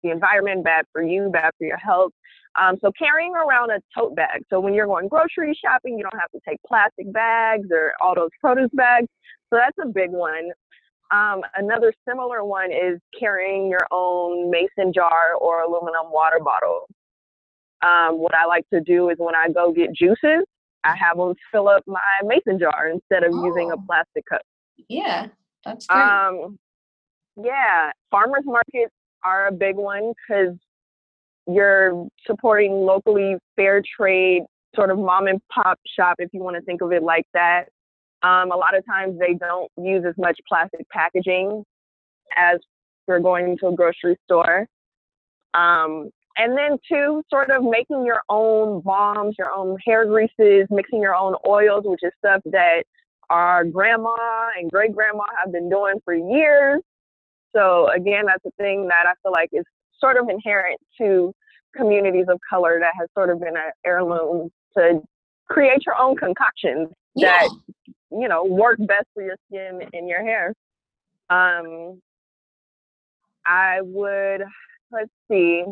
the 0.03 0.11
environment, 0.11 0.65
bad 0.65 0.85
for 0.93 1.03
you, 1.03 1.31
bad 1.33 1.51
for 1.59 1.67
your 1.67 1.79
health. 1.79 2.13
Um, 2.61 2.77
so 2.81 2.93
carrying 2.97 3.35
around 3.35 3.71
a 3.71 3.81
tote 3.97 4.15
bag. 4.15 4.43
So 4.49 4.61
when 4.61 4.75
you're 4.75 4.87
going 4.87 5.09
grocery 5.09 5.59
shopping, 5.61 5.99
you 5.99 6.05
don't 6.05 6.21
have 6.21 6.31
to 6.31 6.41
take 6.49 6.59
plastic 6.67 7.13
bags 7.13 7.69
or 7.73 7.93
all 8.01 8.15
those 8.15 8.31
produce 8.41 8.71
bags. 8.75 9.09
So 9.51 9.59
that's 9.59 9.77
a 9.83 9.89
big 9.89 10.11
one. 10.11 10.51
Um, 11.11 11.43
another 11.57 11.93
similar 12.09 12.45
one 12.45 12.71
is 12.73 13.01
carrying 13.19 13.69
your 13.69 13.87
own 13.91 14.51
mason 14.51 14.93
jar 14.93 15.35
or 15.41 15.63
aluminum 15.63 16.11
water 16.11 16.39
bottle. 16.43 16.89
Um, 17.83 18.19
what 18.19 18.35
I 18.35 18.47
like 18.47 18.69
to 18.73 18.81
do 18.81 19.11
is 19.11 19.17
when 19.19 19.35
I 19.35 19.49
go 19.53 19.73
get 19.73 19.93
juices, 19.93 20.45
I 20.85 20.97
have 20.97 21.17
them 21.17 21.35
fill 21.51 21.69
up 21.69 21.83
my 21.87 22.01
mason 22.25 22.59
jar 22.59 22.89
instead 22.89 23.25
of 23.25 23.33
oh. 23.35 23.45
using 23.45 23.71
a 23.71 23.75
oh. 23.75 23.85
plastic 23.87 24.25
cup. 24.27 24.43
Yeah, 24.89 25.29
that's 25.65 25.87
great. 25.87 26.01
Um, 26.01 26.59
yeah, 27.43 27.91
farmers 28.11 28.45
markets 28.45 28.95
are 29.25 29.49
a 29.49 29.53
big 29.53 29.77
one 29.77 30.13
because 30.13 30.57
you're 31.47 32.07
supporting 32.27 32.73
locally 32.73 33.37
fair 33.57 33.83
trade, 33.97 34.43
sort 34.75 34.91
of 34.91 34.99
mom 34.99 35.27
and 35.27 35.41
pop 35.53 35.79
shop, 35.97 36.17
if 36.19 36.31
you 36.33 36.43
want 36.43 36.57
to 36.57 36.63
think 36.63 36.81
of 36.81 36.93
it 36.93 37.03
like 37.03 37.27
that. 37.35 37.65
Um, 38.23 38.53
a 38.53 38.57
lot 38.57 38.77
of 38.77 38.85
times 38.87 39.19
they 39.19 39.35
don't 39.35 39.71
use 39.77 40.05
as 40.09 40.15
much 40.17 40.39
plastic 40.49 40.89
packaging 40.89 41.63
as 42.37 42.59
we're 43.07 43.21
going 43.21 43.57
to 43.59 43.69
a 43.69 43.75
grocery 43.75 44.17
store. 44.25 44.67
Um, 45.53 46.11
and 46.37 46.57
then 46.57 46.79
two, 46.89 47.23
sort 47.31 47.51
of 47.51 47.63
making 47.63 48.05
your 48.05 48.23
own 48.29 48.81
balms, 48.81 49.37
your 49.39 49.53
own 49.55 49.77
hair 49.87 50.05
greases, 50.07 50.67
mixing 50.71 51.01
your 51.01 51.15
own 51.15 51.37
oils, 51.47 51.85
which 51.87 52.01
is 52.03 52.13
stuff 52.19 52.41
that 52.47 52.85
our 53.31 53.65
grandma 53.65 54.17
and 54.59 54.71
great 54.71 54.95
grandma 54.95 55.25
have 55.39 55.53
been 55.53 55.69
doing 55.69 55.95
for 56.05 56.15
years. 56.15 56.81
So 57.55 57.89
again, 57.91 58.27
that's 58.27 58.45
a 58.47 58.51
thing 58.63 58.89
that 58.89 59.07
I 59.07 59.13
feel 59.23 59.33
like 59.33 59.51
is 59.53 59.65
sort 59.99 60.17
of 60.17 60.29
inherent 60.29 60.81
to 60.99 61.33
communities 61.77 62.27
of 62.29 62.39
color 62.49 62.79
that 62.81 62.93
has 62.99 63.09
sort 63.15 63.31
of 63.31 63.41
been 63.41 63.57
an 63.57 63.73
heirloom 63.85 64.51
to 64.77 65.01
create 65.49 65.85
your 65.87 65.97
own 65.99 66.17
concoctions 66.17 66.89
yeah. 67.15 67.41
that 67.41 67.51
you 68.11 68.29
know 68.29 68.45
work 68.45 68.79
best 68.79 69.07
for 69.15 69.23
your 69.23 69.37
skin 69.49 69.89
and 69.93 70.09
your 70.09 70.23
hair. 70.23 70.55
Um, 71.31 72.01
I 73.47 73.81
would 73.83 74.43
let's 74.91 75.11
see 75.31 75.65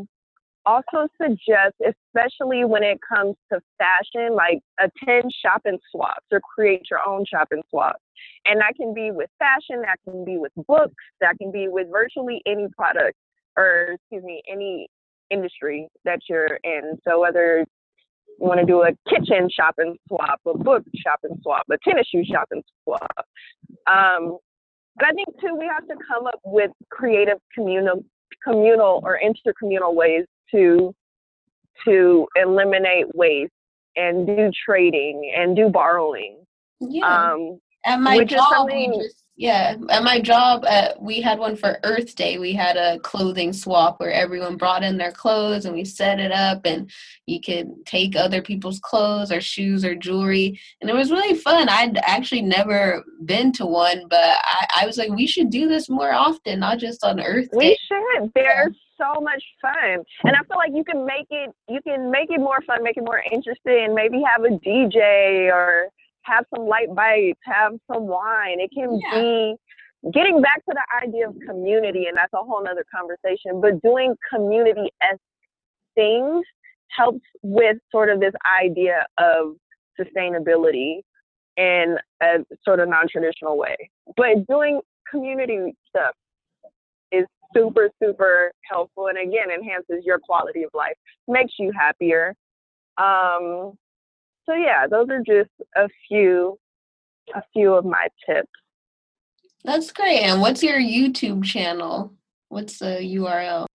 also 0.67 1.09
suggest, 1.21 1.75
especially 1.81 2.65
when 2.65 2.83
it 2.83 2.99
comes 3.07 3.37
to 3.53 3.61
fashion, 3.79 4.35
like 4.35 4.61
attend 4.79 5.31
shopping 5.45 5.79
swaps 5.91 6.27
or 6.31 6.41
create 6.41 6.83
your 6.91 7.01
own 7.07 7.25
shopping 7.29 7.63
swaps. 7.71 8.01
And 8.47 8.61
that 8.61 8.75
can 8.77 8.95
be 8.95 9.11
with 9.11 9.31
fashion, 9.39 9.83
that 9.83 9.99
can 10.05 10.25
be 10.25 10.39
with 10.39 10.53
books, 10.69 10.95
that 11.21 11.39
can 11.39 11.51
be 11.51 11.69
with 11.69 11.89
virtually 11.91 12.43
any 12.47 12.69
product 12.77 13.17
or, 13.57 13.95
excuse 13.95 14.23
me, 14.25 14.43
any 14.51 14.89
industry 15.31 15.89
that 16.05 16.21
you're 16.29 16.59
in. 16.65 16.99
So 17.07 17.21
whether 17.21 17.61
you 17.61 18.47
want 18.47 18.61
to 18.61 18.67
do 18.67 18.83
a 18.83 18.91
kitchen 19.09 19.49
shopping 19.51 19.97
swap, 20.09 20.41
a 20.47 20.57
book 20.57 20.85
shopping 20.97 21.39
swap, 21.43 21.65
a 21.71 21.77
tennis 21.87 22.07
shoe 22.13 22.25
shopping 22.25 22.63
swap. 22.85 23.27
Um, 23.87 24.39
but 24.97 25.07
I 25.07 25.13
think 25.13 25.29
too, 25.41 25.57
we 25.59 25.67
have 25.67 25.87
to 25.89 25.95
come 26.07 26.27
up 26.27 26.41
with 26.45 26.71
creative 26.91 27.39
communal, 27.55 28.05
communal 28.45 29.01
or 29.05 29.19
intercommunal 29.19 29.95
ways 29.95 30.27
to 30.53 30.95
to 31.85 32.27
eliminate 32.37 33.07
waste 33.15 33.53
and 33.97 34.27
do 34.27 34.51
trading 34.65 35.33
and 35.37 35.57
do 35.57 35.69
borrowing. 35.69 36.45
Yeah. 36.81 37.33
Um, 37.33 37.61
at 37.85 38.01
my 38.01 38.25
job, 38.25 38.69
we 38.71 38.87
just 38.87 39.23
yeah. 39.35 39.77
At 39.91 40.05
my 40.05 40.21
job, 40.21 40.65
uh, 40.67 40.91
we 41.01 41.21
had 41.21 41.39
one 41.39 41.57
for 41.57 41.81
Earth 41.83 42.15
Day. 42.15 42.39
We 42.39 42.53
had 42.53 42.77
a 42.77 43.01
clothing 43.01 43.53
swap 43.53 43.99
where 43.99 44.13
everyone 44.13 44.57
brought 44.57 44.85
in 44.85 44.99
their 44.99 45.11
clothes 45.11 45.65
and 45.65 45.75
we 45.75 45.85
set 45.85 46.21
it 46.21 46.31
up, 46.31 46.61
and 46.65 46.91
you 47.27 47.41
could 47.41 47.69
take 47.87 48.15
other 48.15 48.43
people's 48.43 48.79
clothes 48.79 49.33
or 49.33 49.41
shoes 49.41 49.85
or 49.85 49.95
jewelry, 49.95 50.61
and 50.81 50.91
it 50.91 50.95
was 50.95 51.11
really 51.11 51.35
fun. 51.35 51.69
I'd 51.69 51.99
actually 52.05 52.43
never 52.43 53.03
been 53.25 53.53
to 53.53 53.67
one, 53.67 54.07
but 54.09 54.21
I, 54.21 54.83
I 54.83 54.87
was 54.87 54.99
like, 54.99 55.11
we 55.11 55.27
should 55.27 55.51
do 55.51 55.67
this 55.67 55.89
more 55.89 56.13
often, 56.13 56.61
not 56.61 56.79
just 56.79 57.03
on 57.03 57.19
Earth 57.19 57.51
Day. 57.51 57.57
We 57.57 57.79
should. 57.89 58.31
There's 58.35 58.77
so 58.97 59.21
much 59.21 59.43
fun. 59.61 60.05
And 60.25 60.37
I 60.37 60.43
feel 60.49 60.57
like 60.57 60.73
you 60.75 60.85
can 60.85 61.05
make 61.05 61.27
it 61.31 61.51
you 61.69 61.81
can 61.83 62.11
make 62.11 62.31
it 62.31 62.39
more 62.39 62.61
fun, 62.67 62.83
make 62.83 62.97
it 62.97 63.05
more 63.05 63.23
interesting, 63.31 63.95
maybe 63.95 64.23
have 64.23 64.45
a 64.45 64.57
DJ 64.59 65.53
or 65.53 65.89
have 66.23 66.45
some 66.55 66.67
light 66.67 66.95
bites, 66.95 67.41
have 67.45 67.73
some 67.93 68.07
wine. 68.07 68.61
It 68.61 68.71
can 68.75 69.01
yeah. 69.01 69.21
be 69.21 69.55
getting 70.13 70.41
back 70.41 70.65
to 70.69 70.75
the 70.75 71.07
idea 71.07 71.29
of 71.29 71.35
community, 71.47 72.07
and 72.07 72.17
that's 72.17 72.33
a 72.33 72.45
whole 72.45 72.63
nother 72.63 72.85
conversation, 72.95 73.61
but 73.61 73.81
doing 73.83 74.15
community 74.33 74.91
esque 75.03 75.21
things 75.95 76.45
helps 76.89 77.25
with 77.43 77.77
sort 77.91 78.11
of 78.11 78.21
this 78.21 78.35
idea 78.61 79.07
of 79.19 79.57
sustainability 79.99 81.01
in 81.57 81.97
a 82.23 82.39
sort 82.65 82.81
of 82.81 82.89
non 82.89 83.07
traditional 83.09 83.57
way. 83.57 83.91
But 84.17 84.47
doing 84.49 84.81
community 85.11 85.77
stuff 85.89 86.15
super, 87.55 87.91
super 88.03 88.53
helpful 88.71 89.09
and 89.09 89.19
again 89.19 89.51
enhances 89.51 90.05
your 90.05 90.19
quality 90.19 90.63
of 90.63 90.71
life, 90.75 90.97
makes 91.29 91.55
you 91.59 91.73
happier. 91.79 92.35
Um, 92.99 93.75
so 94.47 94.55
yeah, 94.55 94.87
those 94.91 95.09
are 95.11 95.21
just 95.21 95.51
a 95.77 95.89
few 96.09 96.59
a 97.35 97.43
few 97.53 97.75
of 97.75 97.85
my 97.85 98.09
tips. 98.27 98.51
That's 99.65 99.93
great. 99.93 100.21
And 100.21 100.41
what's 100.41 100.63
your 100.63 100.79
YouTube 100.79 101.45
channel? 101.45 102.13
What's 102.49 102.79
the 102.79 102.99
URL? 103.01 103.67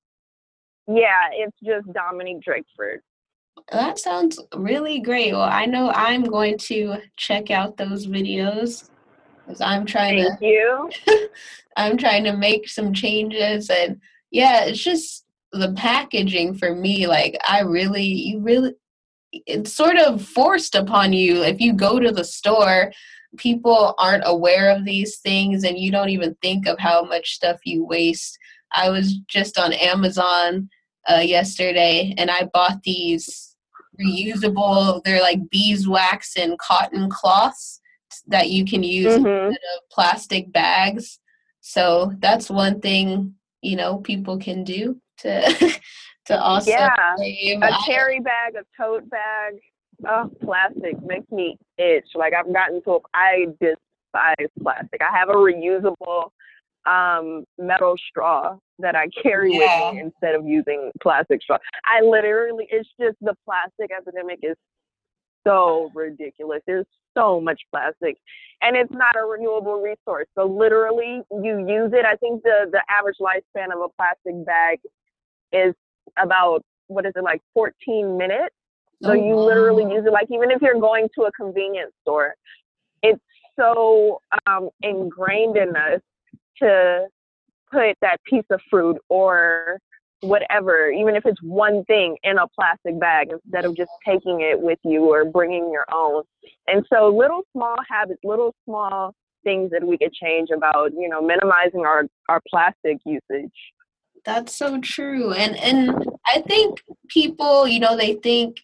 Yeah, 0.87 1.29
it's 1.33 1.57
just 1.63 1.91
Dominique 1.93 2.43
Drakeford. 2.47 2.97
That 3.71 3.97
sounds 3.97 4.39
really 4.55 4.99
great. 4.99 5.33
Well, 5.33 5.41
I 5.41 5.65
know 5.65 5.89
I'm 5.91 6.23
going 6.23 6.57
to 6.59 6.97
check 7.15 7.51
out 7.51 7.77
those 7.77 8.07
videos 8.07 8.89
because 9.47 9.61
I'm 9.61 9.85
trying 9.85 10.23
Thank 10.23 10.39
to. 10.39 10.45
you. 10.45 10.89
I'm 11.77 11.97
trying 11.97 12.23
to 12.25 12.35
make 12.35 12.67
some 12.67 12.93
changes, 12.93 13.69
and 13.69 14.01
yeah, 14.31 14.65
it's 14.65 14.83
just 14.83 15.25
the 15.53 15.73
packaging 15.73 16.55
for 16.55 16.75
me. 16.75 17.07
Like, 17.07 17.37
I 17.47 17.61
really, 17.61 18.03
you 18.03 18.41
really, 18.41 18.73
it's 19.31 19.73
sort 19.73 19.97
of 19.97 20.21
forced 20.21 20.75
upon 20.75 21.13
you 21.13 21.43
if 21.43 21.61
you 21.61 21.73
go 21.73 21.99
to 21.99 22.11
the 22.11 22.23
store 22.23 22.91
people 23.37 23.93
aren't 23.97 24.23
aware 24.25 24.73
of 24.73 24.85
these 24.85 25.17
things 25.17 25.63
and 25.63 25.77
you 25.77 25.91
don't 25.91 26.09
even 26.09 26.35
think 26.41 26.65
of 26.65 26.79
how 26.79 27.03
much 27.03 27.33
stuff 27.33 27.57
you 27.65 27.85
waste 27.85 28.37
i 28.73 28.89
was 28.89 29.17
just 29.27 29.59
on 29.59 29.73
amazon 29.73 30.69
uh, 31.09 31.19
yesterday 31.19 32.13
and 32.17 32.31
i 32.31 32.47
bought 32.53 32.81
these 32.83 33.55
reusable 34.01 35.03
they're 35.03 35.21
like 35.21 35.39
beeswax 35.49 36.37
and 36.37 36.57
cotton 36.59 37.09
cloths 37.09 37.81
that 38.27 38.49
you 38.49 38.65
can 38.65 38.83
use 38.83 39.13
mm-hmm. 39.13 39.47
instead 39.47 39.61
of 39.77 39.89
plastic 39.89 40.51
bags 40.51 41.19
so 41.61 42.13
that's 42.19 42.49
one 42.49 42.79
thing 42.79 43.33
you 43.61 43.75
know 43.75 43.97
people 43.97 44.37
can 44.37 44.63
do 44.63 44.99
to 45.17 45.79
to 46.27 46.39
also 46.39 46.71
yeah 46.71 47.15
save. 47.17 47.61
a 47.61 47.71
carry 47.85 48.19
bag, 48.19 48.55
a 48.55 48.63
tote 48.81 49.09
bag. 49.09 49.55
Oh, 50.07 50.29
plastic 50.41 51.01
makes 51.01 51.29
me 51.31 51.57
itch. 51.77 52.09
Like 52.13 52.33
I've 52.33 52.53
gotten 52.53 52.83
to, 52.83 52.99
I 53.15 53.47
despise 53.59 54.47
plastic. 54.61 55.01
I 55.01 55.17
have 55.17 55.29
a 55.29 55.33
reusable 55.33 56.29
um, 56.85 57.45
metal 57.57 57.95
straw 58.09 58.57
that 58.77 58.95
I 58.95 59.07
carry 59.23 59.57
yeah. 59.57 59.87
with 59.87 59.95
me 59.95 60.01
instead 60.01 60.35
of 60.35 60.45
using 60.45 60.91
plastic 61.01 61.41
straw. 61.41 61.57
I 61.85 62.01
literally, 62.01 62.67
it's 62.69 62.87
just 63.01 63.17
the 63.21 63.35
plastic 63.43 63.89
epidemic 63.91 64.39
is 64.43 64.55
so 65.47 65.91
ridiculous. 65.93 66.61
There's 66.67 66.85
so 67.15 67.39
much 67.39 67.61
plastic, 67.71 68.17
and 68.61 68.75
it's 68.75 68.91
not 68.91 69.15
a 69.15 69.25
renewable 69.25 69.81
resource. 69.81 70.27
So 70.35 70.45
literally, 70.45 71.21
you 71.31 71.59
use 71.67 71.91
it. 71.93 72.05
I 72.05 72.15
think 72.15 72.43
the 72.43 72.69
the 72.71 72.81
average 72.89 73.17
lifespan 73.21 73.73
of 73.73 73.81
a 73.81 73.89
plastic 73.97 74.45
bag 74.45 74.79
is 75.51 75.73
about 76.17 76.63
what 76.87 77.05
is 77.05 77.13
it 77.15 77.23
like 77.23 77.41
14 77.53 78.17
minutes. 78.17 78.55
So 79.03 79.11
oh, 79.11 79.13
you 79.13 79.35
wow. 79.35 79.45
literally 79.45 79.83
use 79.93 80.05
it 80.05 80.11
like 80.11 80.27
even 80.31 80.51
if 80.51 80.61
you're 80.61 80.79
going 80.79 81.07
to 81.15 81.25
a 81.25 81.31
convenience 81.31 81.91
store, 82.01 82.33
it's 83.03 83.21
so 83.59 84.21
um, 84.47 84.69
ingrained 84.81 85.57
in 85.57 85.75
us 85.75 86.01
to 86.59 87.07
put 87.71 87.97
that 88.01 88.23
piece 88.23 88.45
of 88.49 88.59
fruit 88.69 88.97
or 89.09 89.79
whatever, 90.21 90.89
even 90.89 91.15
if 91.15 91.25
it's 91.25 91.41
one 91.41 91.83
thing 91.85 92.17
in 92.23 92.37
a 92.37 92.47
plastic 92.47 92.99
bag 92.99 93.29
instead 93.31 93.65
of 93.65 93.75
just 93.75 93.91
taking 94.05 94.41
it 94.41 94.59
with 94.59 94.79
you 94.83 95.05
or 95.13 95.25
bringing 95.25 95.71
your 95.71 95.85
own. 95.91 96.23
And 96.67 96.85
so 96.91 97.09
little 97.09 97.41
small 97.53 97.75
habits, 97.89 98.19
little 98.23 98.55
small 98.65 99.13
things 99.43 99.71
that 99.71 99.83
we 99.83 99.97
could 99.97 100.13
change 100.13 100.49
about, 100.49 100.91
you 100.93 101.07
know, 101.07 101.21
minimizing 101.21 101.85
our, 101.85 102.05
our 102.29 102.41
plastic 102.49 102.97
usage. 103.05 103.51
That's 104.25 104.53
so 104.53 104.81
true. 104.81 105.31
And 105.31 105.55
and 105.57 106.05
I 106.25 106.41
think 106.41 106.83
people, 107.07 107.65
you 107.65 107.79
know, 107.79 107.95
they 107.95 108.15
think 108.15 108.57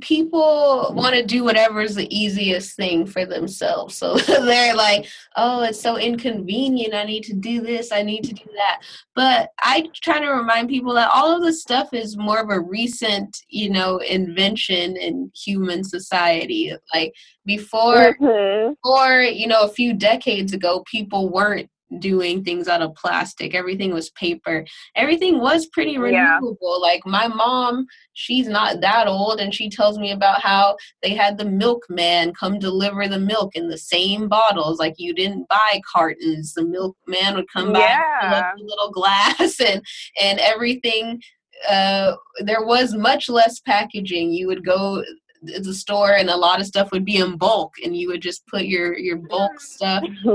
people 0.00 0.92
want 0.94 1.14
to 1.14 1.24
do 1.24 1.44
whatever 1.44 1.80
is 1.80 1.94
the 1.94 2.14
easiest 2.14 2.76
thing 2.76 3.06
for 3.06 3.24
themselves. 3.24 3.96
So 3.96 4.16
they're 4.26 4.74
like, 4.74 5.06
oh, 5.36 5.62
it's 5.62 5.80
so 5.80 5.96
inconvenient. 5.96 6.94
I 6.94 7.04
need 7.04 7.24
to 7.24 7.34
do 7.34 7.60
this. 7.60 7.92
I 7.92 8.02
need 8.02 8.24
to 8.24 8.34
do 8.34 8.44
that. 8.56 8.82
But 9.14 9.50
I 9.60 9.88
try 9.94 10.20
to 10.20 10.28
remind 10.28 10.68
people 10.68 10.94
that 10.94 11.10
all 11.14 11.34
of 11.34 11.42
this 11.42 11.62
stuff 11.62 11.92
is 11.92 12.16
more 12.16 12.40
of 12.40 12.50
a 12.50 12.60
recent, 12.60 13.36
you 13.48 13.70
know, 13.70 13.98
invention 13.98 14.96
in 14.96 15.30
human 15.34 15.84
society. 15.84 16.72
Like 16.94 17.14
before, 17.44 18.16
mm-hmm. 18.20 18.74
before, 18.74 19.22
you 19.22 19.46
know, 19.46 19.62
a 19.62 19.72
few 19.72 19.94
decades 19.94 20.52
ago, 20.52 20.84
people 20.90 21.30
weren't 21.30 21.68
doing 21.98 22.44
things 22.44 22.68
out 22.68 22.82
of 22.82 22.94
plastic. 22.94 23.54
Everything 23.54 23.92
was 23.92 24.10
paper. 24.10 24.64
Everything 24.94 25.40
was 25.40 25.66
pretty 25.66 25.98
renewable. 25.98 26.56
Yeah. 26.60 26.76
Like 26.76 27.04
my 27.04 27.26
mom, 27.28 27.86
she's 28.12 28.48
not 28.48 28.80
that 28.80 29.06
old, 29.06 29.40
and 29.40 29.54
she 29.54 29.68
tells 29.68 29.98
me 29.98 30.12
about 30.12 30.40
how 30.40 30.76
they 31.02 31.14
had 31.14 31.36
the 31.36 31.44
milkman 31.44 32.32
come 32.34 32.58
deliver 32.58 33.08
the 33.08 33.18
milk 33.18 33.56
in 33.56 33.68
the 33.68 33.78
same 33.78 34.28
bottles. 34.28 34.78
Like 34.78 34.94
you 34.98 35.14
didn't 35.14 35.48
buy 35.48 35.80
cartons. 35.90 36.54
The 36.54 36.64
milkman 36.64 37.34
would 37.34 37.50
come 37.52 37.72
by 37.72 37.80
yeah. 37.80 38.52
a 38.52 38.62
little 38.62 38.90
glass 38.90 39.60
and 39.66 39.84
and 40.20 40.38
everything 40.38 41.20
uh, 41.68 42.14
there 42.38 42.64
was 42.64 42.94
much 42.94 43.28
less 43.28 43.60
packaging. 43.60 44.32
You 44.32 44.46
would 44.46 44.64
go 44.64 45.04
the 45.42 45.74
store 45.74 46.12
and 46.12 46.28
a 46.28 46.36
lot 46.36 46.60
of 46.60 46.66
stuff 46.66 46.90
would 46.92 47.04
be 47.04 47.16
in 47.16 47.36
bulk 47.36 47.74
and 47.84 47.96
you 47.96 48.08
would 48.08 48.22
just 48.22 48.46
put 48.46 48.64
your 48.64 48.96
your 48.98 49.16
bulk 49.16 49.60
stuff. 49.60 50.02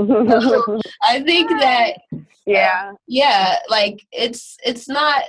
I 1.02 1.20
think 1.20 1.50
that 1.50 1.98
yeah. 2.46 2.90
uh, 2.90 2.94
yeah 3.06 3.56
like 3.68 4.06
it's 4.12 4.56
it's 4.64 4.88
not 4.88 5.24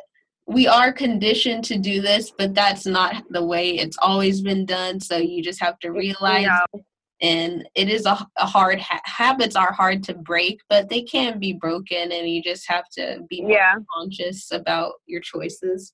we 0.45 0.67
are 0.67 0.93
conditioned 0.93 1.63
to 1.65 1.77
do 1.77 2.01
this 2.01 2.31
but 2.31 2.53
that's 2.53 2.85
not 2.85 3.23
the 3.31 3.43
way 3.43 3.71
it's 3.71 3.97
always 4.01 4.41
been 4.41 4.65
done 4.65 4.99
so 4.99 5.17
you 5.17 5.43
just 5.43 5.59
have 5.59 5.77
to 5.79 5.91
realize 5.91 6.43
yeah. 6.43 6.81
and 7.21 7.67
it 7.75 7.89
is 7.89 8.05
a, 8.05 8.25
a 8.37 8.45
hard 8.45 8.79
ha- 8.79 9.01
habits 9.03 9.55
are 9.55 9.73
hard 9.73 10.03
to 10.03 10.13
break 10.13 10.61
but 10.69 10.87
they 10.89 11.01
can 11.01 11.39
be 11.39 11.53
broken 11.53 12.11
and 12.11 12.29
you 12.29 12.41
just 12.41 12.69
have 12.69 12.87
to 12.89 13.19
be 13.29 13.43
yeah. 13.47 13.75
conscious 13.93 14.51
about 14.51 14.93
your 15.05 15.21
choices 15.21 15.93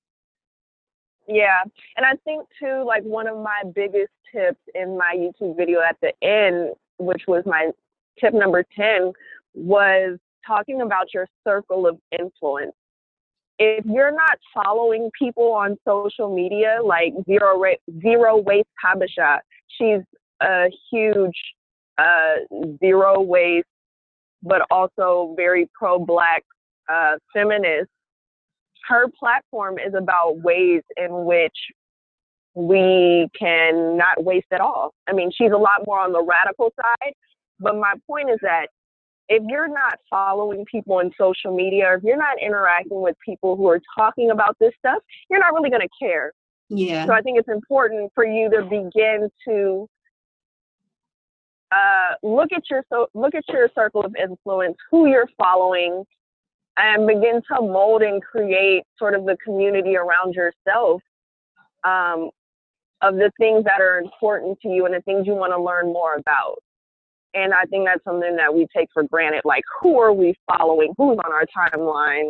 yeah 1.28 1.62
and 1.98 2.06
i 2.06 2.14
think 2.24 2.48
too 2.60 2.84
like 2.86 3.04
one 3.04 3.28
of 3.28 3.38
my 3.38 3.62
biggest 3.76 4.12
tips 4.32 4.60
in 4.76 4.98
my 4.98 5.16
youtube 5.16 5.56
video 5.56 5.80
at 5.82 5.98
the 6.02 6.12
end 6.26 6.74
which 6.98 7.24
was 7.28 7.44
my 7.46 7.70
tip 8.20 8.34
number 8.34 8.64
10 8.76 9.12
was 9.54 10.20
talking 10.46 10.82
about 10.82 11.14
your 11.14 11.28
circle 11.46 11.88
of 11.88 11.98
influence 12.18 12.74
if 13.60 13.86
you're 13.86 14.12
not 14.12 14.38
following 14.54 15.10
people 15.18 15.54
on 15.54 15.78
social 15.88 16.34
media 16.34 16.80
like 16.84 17.14
zero 17.26 17.60
Ra- 17.60 18.02
zero 18.02 18.38
waste 18.38 18.68
habesha 18.84 19.40
she's 19.78 20.02
a 20.42 20.70
huge 20.92 21.38
uh, 21.98 22.36
zero 22.80 23.22
waste, 23.22 23.68
but 24.42 24.62
also 24.72 25.34
very 25.36 25.70
pro 25.74 26.00
black 26.00 26.44
uh, 26.90 27.14
feminist. 27.34 27.90
Her 28.88 29.08
platform 29.18 29.78
is 29.80 29.94
about 29.96 30.40
ways 30.42 30.82
in 30.98 31.26
which 31.26 31.56
we 32.56 33.30
can 33.38 33.98
not 33.98 34.24
waste 34.24 34.48
at 34.52 34.62
all. 34.62 34.94
I 35.08 35.14
mean, 35.14 35.32
she's 35.36 35.52
a 35.52 35.58
lot 35.58 35.86
more 35.88 36.00
on 36.00 36.12
the 36.12 36.22
radical 36.22 36.72
side, 36.76 37.14
but 37.60 37.76
my 37.76 37.94
point 38.08 38.30
is 38.30 38.40
that 38.42 38.68
if 39.30 39.42
you're 39.48 39.70
not 39.70 39.98
following 40.10 40.66
people 40.66 40.96
on 40.96 41.12
social 41.18 41.56
media, 41.56 41.86
or 41.86 41.94
if 41.96 42.04
you're 42.04 42.18
not 42.18 42.42
interacting 42.42 43.02
with 43.02 43.16
people 43.26 43.56
who 43.56 43.68
are 43.68 43.82
talking 43.98 44.32
about 44.32 44.58
this 44.60 44.74
stuff, 44.78 45.02
you're 45.30 45.40
not 45.40 45.54
really 45.54 45.70
going 45.70 45.82
to 45.82 45.90
care. 45.98 46.32
Yeah. 46.70 47.06
So 47.06 47.14
I 47.14 47.22
think 47.22 47.40
it's 47.40 47.50
important 47.50 48.12
for 48.14 48.26
you 48.26 48.50
to 48.50 48.64
begin 48.64 49.30
to 49.48 49.88
uh, 51.72 52.16
look 52.22 52.52
at 52.52 52.64
your 52.70 52.84
so 52.90 53.08
look 53.14 53.34
at 53.34 53.44
your 53.50 53.70
circle 53.74 54.02
of 54.02 54.16
influence, 54.16 54.78
who 54.92 55.08
you're 55.08 55.30
following, 55.38 56.04
and 56.78 57.08
begin 57.08 57.42
to 57.52 57.62
mold 57.62 58.02
and 58.02 58.22
create 58.22 58.84
sort 58.98 59.14
of 59.14 59.26
the 59.26 59.38
community 59.44 59.96
around 59.96 60.34
yourself 60.34 61.02
um, 61.84 62.30
of 63.02 63.16
the 63.16 63.32
things 63.38 63.64
that 63.66 63.82
are 63.82 64.00
important 64.00 64.60
to 64.62 64.70
you 64.70 64.86
and 64.86 64.94
the 64.94 65.02
things 65.02 65.28
you 65.28 65.34
want 65.34 65.52
to 65.52 65.62
learn 65.62 65.88
more 65.88 66.16
about. 66.16 66.56
And 67.34 67.54
I 67.54 67.64
think 67.66 67.86
that's 67.86 68.04
something 68.04 68.36
that 68.38 68.54
we 68.54 68.68
take 68.76 68.90
for 68.94 69.04
granted. 69.04 69.42
Like, 69.44 69.64
who 69.82 70.00
are 70.00 70.14
we 70.14 70.36
following? 70.48 70.94
Who's 70.98 71.18
on 71.24 71.32
our 71.32 71.46
timeline? 71.56 72.30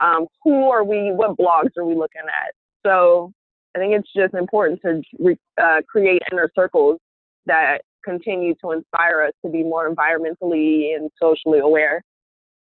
Um, 0.00 0.26
who 0.44 0.70
are 0.70 0.84
we? 0.84 1.10
What 1.12 1.38
blogs 1.38 1.76
are 1.78 1.84
we 1.84 1.94
looking 1.94 2.22
at? 2.26 2.52
So 2.84 3.32
I 3.74 3.78
think 3.78 3.94
it's 3.94 4.12
just 4.14 4.34
important 4.34 4.80
to 4.82 5.02
re- 5.18 5.38
uh, 5.60 5.80
create 5.88 6.22
inner 6.30 6.50
circles 6.54 6.98
that 7.46 7.78
continue 8.04 8.54
to 8.62 8.72
inspire 8.72 9.22
us 9.22 9.32
to 9.44 9.50
be 9.50 9.62
more 9.62 9.92
environmentally 9.92 10.94
and 10.94 11.10
socially 11.20 11.58
aware. 11.58 12.02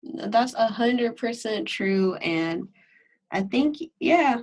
That's 0.03 0.53
a 0.53 0.67
hundred 0.67 1.15
percent 1.15 1.67
true. 1.67 2.15
And 2.15 2.67
I 3.31 3.41
think, 3.41 3.77
yeah, 3.99 4.41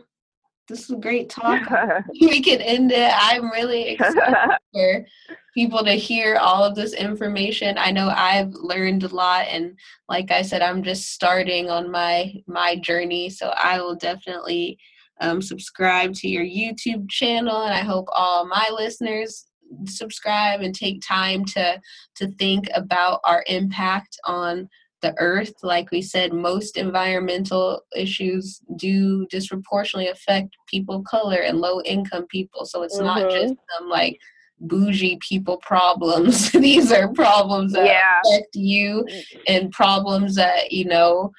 this 0.69 0.85
is 0.85 0.91
a 0.91 0.97
great 0.97 1.29
talk. 1.31 1.69
we 2.21 2.43
can 2.43 2.61
end 2.61 2.93
it. 2.93 3.11
I'm 3.15 3.51
really 3.51 3.89
excited 3.91 4.57
for 4.73 5.07
people 5.55 5.85
to 5.85 5.93
hear 5.93 6.37
all 6.37 6.63
of 6.63 6.75
this 6.75 6.93
information. 6.93 7.77
I 7.79 7.91
know 7.91 8.09
I've 8.09 8.53
learned 8.53 9.03
a 9.03 9.09
lot 9.09 9.47
and 9.49 9.77
like 10.09 10.31
I 10.31 10.43
said, 10.43 10.63
I'm 10.63 10.83
just 10.83 11.13
starting 11.13 11.71
on 11.71 11.91
my 11.91 12.35
my 12.47 12.77
journey. 12.77 13.31
So 13.31 13.53
I 13.57 13.81
will 13.81 13.97
definitely 13.97 14.79
um, 15.21 15.43
subscribe 15.43 16.15
to 16.15 16.29
your 16.29 16.45
YouTube 16.45 17.11
channel 17.11 17.63
and 17.63 17.75
I 17.75 17.81
hope 17.81 18.07
all 18.13 18.47
my 18.47 18.69
listeners 18.73 19.47
subscribe 19.87 20.61
and 20.61 20.75
take 20.75 21.03
time 21.07 21.45
to 21.45 21.81
to 22.15 22.29
think 22.39 22.69
about 22.75 23.21
our 23.25 23.45
impact 23.49 24.19
on 24.25 24.69
the 25.03 25.15
earth 25.19 25.55
like 25.63 25.91
we 25.91 26.03
said 26.03 26.33
most 26.33 26.77
environmental 26.77 27.83
issues 27.95 28.61
do 28.77 29.27
disproportionately 29.27 30.11
affect 30.11 30.57
people 30.67 30.97
of 30.97 31.05
color 31.05 31.39
and 31.39 31.59
low 31.59 31.81
income 31.83 32.27
people 32.27 32.65
so 32.65 32.83
it's 32.83 32.97
mm-hmm. 32.97 33.07
not 33.07 33.31
just 33.31 33.55
some 33.77 33.89
like 33.89 34.19
bougie 34.61 35.19
people 35.27 35.57
problems 35.59 36.51
these 36.53 36.91
are 36.91 37.13
problems 37.13 37.73
that 37.73 37.87
yeah. 37.87 38.21
affect 38.25 38.55
you 38.55 39.07
and 39.47 39.71
problems 39.71 40.35
that 40.35 40.73
you 40.73 40.85
know 40.85 41.31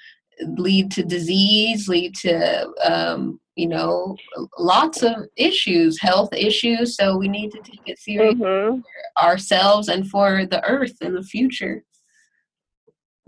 lead 0.57 0.89
to 0.89 1.03
disease 1.03 1.89
lead 1.89 2.15
to 2.15 2.69
um, 2.85 3.39
you 3.59 3.67
know, 3.67 4.15
lots 4.57 5.03
of 5.03 5.27
issues, 5.35 5.99
health 5.99 6.29
issues. 6.33 6.95
So 6.95 7.17
we 7.17 7.27
need 7.27 7.51
to 7.51 7.59
take 7.59 7.81
it 7.87 7.99
seriously 7.99 8.45
mm-hmm. 8.45 8.79
ourselves 9.21 9.89
and 9.89 10.09
for 10.09 10.45
the 10.45 10.63
earth 10.63 10.95
in 11.01 11.13
the 11.13 11.23
future. 11.23 11.83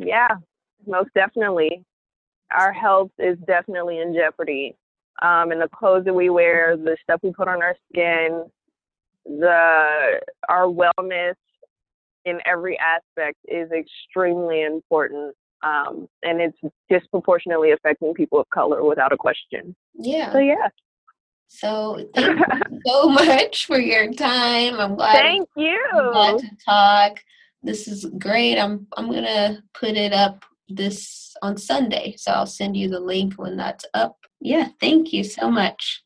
Yeah, 0.06 0.36
most 0.88 1.10
definitely. 1.16 1.84
Our 2.52 2.74
health 2.74 3.12
is 3.18 3.38
definitely 3.48 4.00
in 4.00 4.14
jeopardy. 4.14 4.76
Um, 5.22 5.52
and 5.52 5.62
the 5.62 5.70
clothes 5.74 6.06
that 6.06 6.14
we 6.14 6.30
wear, 6.30 6.76
the 6.76 6.98
stuff 7.04 7.20
we 7.24 7.32
put 7.32 7.48
on 7.48 7.62
our 7.62 7.76
skin, 7.92 8.46
the 9.26 10.20
our 10.50 10.66
wellness 10.66 11.36
in 12.26 12.40
every 12.46 12.78
aspect 12.80 13.38
is 13.48 13.70
extremely 13.72 14.64
important 14.64 15.36
um, 15.64 16.08
and 16.24 16.42
it's 16.42 16.58
disproportionately 16.90 17.72
affecting 17.72 18.14
people 18.14 18.40
of 18.40 18.50
color 18.50 18.84
without 18.84 19.14
a 19.14 19.18
question. 19.18 19.76
Yeah. 19.94 20.32
So 20.32 20.40
yeah. 20.40 20.68
So 21.48 22.10
thank 22.16 22.40
you 22.40 22.80
so 22.86 23.10
much 23.10 23.66
for 23.66 23.80
your 23.80 24.12
time. 24.14 24.80
I'm 24.80 24.96
glad. 24.96 25.14
Thank 25.14 25.50
you. 25.56 25.80
I'm 25.94 26.12
glad 26.12 26.40
to 26.40 26.50
talk. 26.66 27.20
This 27.64 27.88
is 27.88 28.06
great. 28.18 28.58
I'm 28.58 28.88
I'm 28.98 29.12
gonna 29.12 29.64
put 29.74 29.96
it 29.96 30.14
up 30.14 30.44
this 30.68 31.36
on 31.42 31.58
Sunday, 31.58 32.16
so 32.18 32.32
I'll 32.32 32.46
send 32.46 32.76
you 32.76 32.90
the 32.90 33.00
link 33.00 33.36
when 33.36 33.58
that's 33.58 33.86
up. 33.94 34.18
Yeah. 34.40 34.70
Thank 34.80 35.14
you 35.14 35.24
so 35.24 35.52
much. 35.52 36.02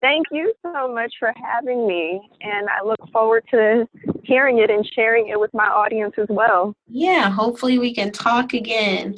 Thank 0.00 0.26
you 0.30 0.54
so 0.62 0.92
much 0.92 1.12
for 1.18 1.32
having 1.36 1.86
me. 1.86 2.30
And 2.40 2.68
I 2.70 2.82
look 2.84 3.00
forward 3.12 3.44
to 3.50 3.86
hearing 4.24 4.58
it 4.58 4.70
and 4.70 4.88
sharing 4.94 5.28
it 5.28 5.38
with 5.38 5.52
my 5.52 5.66
audience 5.66 6.14
as 6.16 6.28
well. 6.30 6.74
Yeah, 6.88 7.28
hopefully 7.28 7.78
we 7.78 7.94
can 7.94 8.10
talk 8.10 8.54
again. 8.54 9.14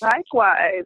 Likewise. 0.00 0.84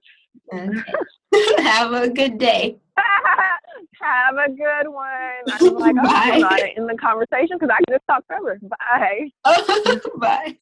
Okay. 0.53 0.69
Have 1.59 1.93
a 1.93 2.09
good 2.09 2.39
day. 2.39 2.79
Have 4.01 4.37
a 4.37 4.51
good 4.51 4.89
one. 4.89 5.07
I'm 5.49 5.75
like, 5.75 5.97
I'm 5.99 6.41
not 6.41 6.61
in 6.77 6.87
the 6.87 6.97
conversation 6.97 7.59
because 7.59 7.71
I 7.71 7.79
can 7.85 7.97
just 7.97 8.07
talk 8.07 8.25
forever. 8.27 8.59
Bye. 8.63 9.31
Bye. 10.19 10.57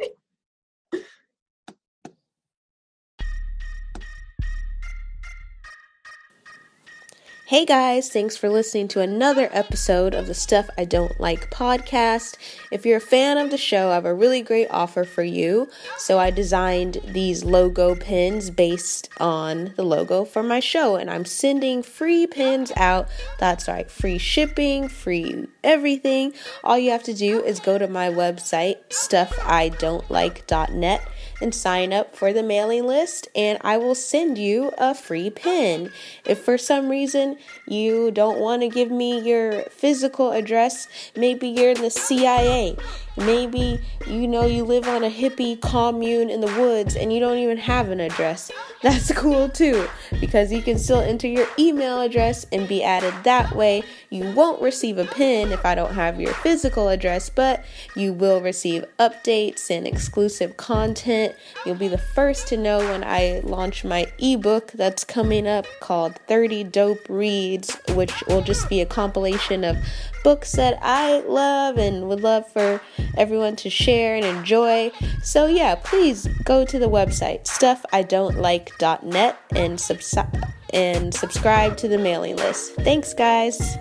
Hey 7.49 7.65
guys, 7.65 8.11
thanks 8.11 8.37
for 8.37 8.49
listening 8.49 8.89
to 8.89 8.99
another 8.99 9.49
episode 9.53 10.17
of 10.17 10.27
the 10.27 10.35
Stuff 10.35 10.69
I 10.77 10.85
Don't 10.85 11.21
Like 11.21 11.49
podcast. 11.49 12.39
If 12.73 12.85
you're 12.85 12.97
a 12.97 13.01
fan 13.01 13.39
of 13.39 13.53
the 13.53 13.57
show, 13.57 13.91
I 13.91 13.95
have 13.95 14.05
a 14.05 14.13
really 14.13 14.43
great 14.43 14.67
offer 14.69 15.05
for 15.05 15.23
you. 15.23 15.69
So, 15.97 16.19
I 16.19 16.33
designed 16.33 16.99
these 17.05 17.45
logo 17.45 17.95
pins 17.95 18.51
based 18.51 19.09
on 19.21 19.75
the 19.77 19.85
logo 19.85 20.25
for 20.25 20.43
my 20.43 20.59
show, 20.59 20.97
and 20.97 21.09
I'm 21.09 21.25
sending 21.25 21.85
free 21.85 22.27
pins 22.27 22.73
out. 22.75 23.07
That's 23.39 23.69
right, 23.69 23.89
free 23.89 24.19
shipping, 24.19 24.89
free 24.89 25.47
everything. 25.63 26.33
All 26.65 26.77
you 26.77 26.91
have 26.91 27.05
to 27.05 27.15
do 27.15 27.45
is 27.45 27.61
go 27.61 27.79
to 27.79 27.87
my 27.87 28.09
website, 28.09 28.79
stuffidon'tlike.net 28.89 31.09
and 31.41 31.55
sign 31.55 31.93
up 31.93 32.17
for 32.17 32.33
the 32.33 32.43
mailing 32.43 32.87
list, 32.87 33.29
and 33.35 33.59
I 33.63 33.77
will 33.77 33.95
send 33.95 34.39
you 34.39 34.73
a 34.79 34.95
free 34.95 35.31
pin. 35.31 35.91
If 36.25 36.41
for 36.41 36.59
some 36.59 36.89
reason 36.89 37.39
you 37.67 38.11
don't 38.11 38.39
want 38.39 38.63
to 38.63 38.69
give 38.69 38.91
me 38.91 39.21
your 39.21 39.63
physical 39.65 40.33
address, 40.33 40.89
maybe 41.17 41.49
you're 41.49 41.71
in 41.71 41.83
the 41.83 41.91
CIA 41.91 42.77
Maybe 43.17 43.81
you 44.07 44.29
know 44.29 44.45
you 44.45 44.65
live 44.65 44.87
on 44.89 45.03
a 45.03 45.11
hippie 45.11 45.61
commune 45.61 46.29
in 46.29 46.41
the 46.41 46.55
woods 46.59 46.97
and 46.97 47.13
you 47.13 47.21
don't 47.21 47.39
even 47.39 47.57
have 47.57 47.91
an 47.91 48.01
address. 48.01 48.51
That's 48.83 49.13
cool 49.13 49.49
too 49.49 49.89
because 50.21 50.53
you 50.53 50.63
can 50.63 50.79
still 50.79 51.01
enter 51.01 51.27
your 51.27 51.47
email 51.59 52.01
address 52.01 52.47
and 52.53 52.69
be 52.69 52.83
added 52.83 53.15
that 53.25 53.55
way. 53.57 53.83
You 54.11 54.31
won't 54.33 54.61
receive 54.61 54.99
a 54.99 55.07
pin 55.07 55.51
if 55.51 55.65
I 55.65 55.75
don't 55.75 55.95
have 55.95 56.21
your 56.21 56.35
physical 56.35 56.89
address, 56.89 57.31
but 57.31 57.65
you 57.95 58.13
will 58.13 58.41
receive 58.41 58.85
updates 58.99 59.71
and 59.71 59.87
exclusive 59.87 60.57
content. 60.57 61.35
You'll 61.65 61.75
be 61.75 61.89
the 61.89 61.99
first 61.99 62.47
to 62.49 62.57
know 62.57 62.79
when 62.79 63.03
I 63.03 63.41
launch 63.45 63.85
my 63.85 64.13
ebook 64.19 64.73
that's 64.73 65.05
coming 65.05 65.47
up 65.47 65.67
called 65.81 66.17
30 66.29 66.65
Dope 66.65 67.09
Reads, 67.09 67.77
which 67.91 68.23
will 68.29 68.43
just 68.43 68.69
be 68.69 68.81
a 68.81 68.87
compilation 68.87 69.65
of 69.65 69.77
books 70.23 70.53
that 70.53 70.79
I 70.83 71.21
love 71.21 71.79
and 71.79 72.09
would 72.09 72.21
love 72.21 72.51
for 72.53 72.81
everyone 73.17 73.57
to 73.57 73.71
share 73.71 74.17
and 74.17 74.25
enjoy. 74.25 74.91
So, 75.23 75.47
yeah, 75.47 75.75
please 75.77 76.27
go 76.45 76.65
to 76.65 76.79
the 76.79 76.89
website 76.89 77.45
stuffidon'tlike.net 77.45 79.39
and 79.55 79.81
subscribe 79.81 80.47
and 80.71 81.15
subscribe 81.15 81.77
to 81.79 81.89
the 81.89 81.99
mailing 81.99 82.37
list. 82.37 82.75
Thanks, 82.77 83.15
guys. 83.15 83.79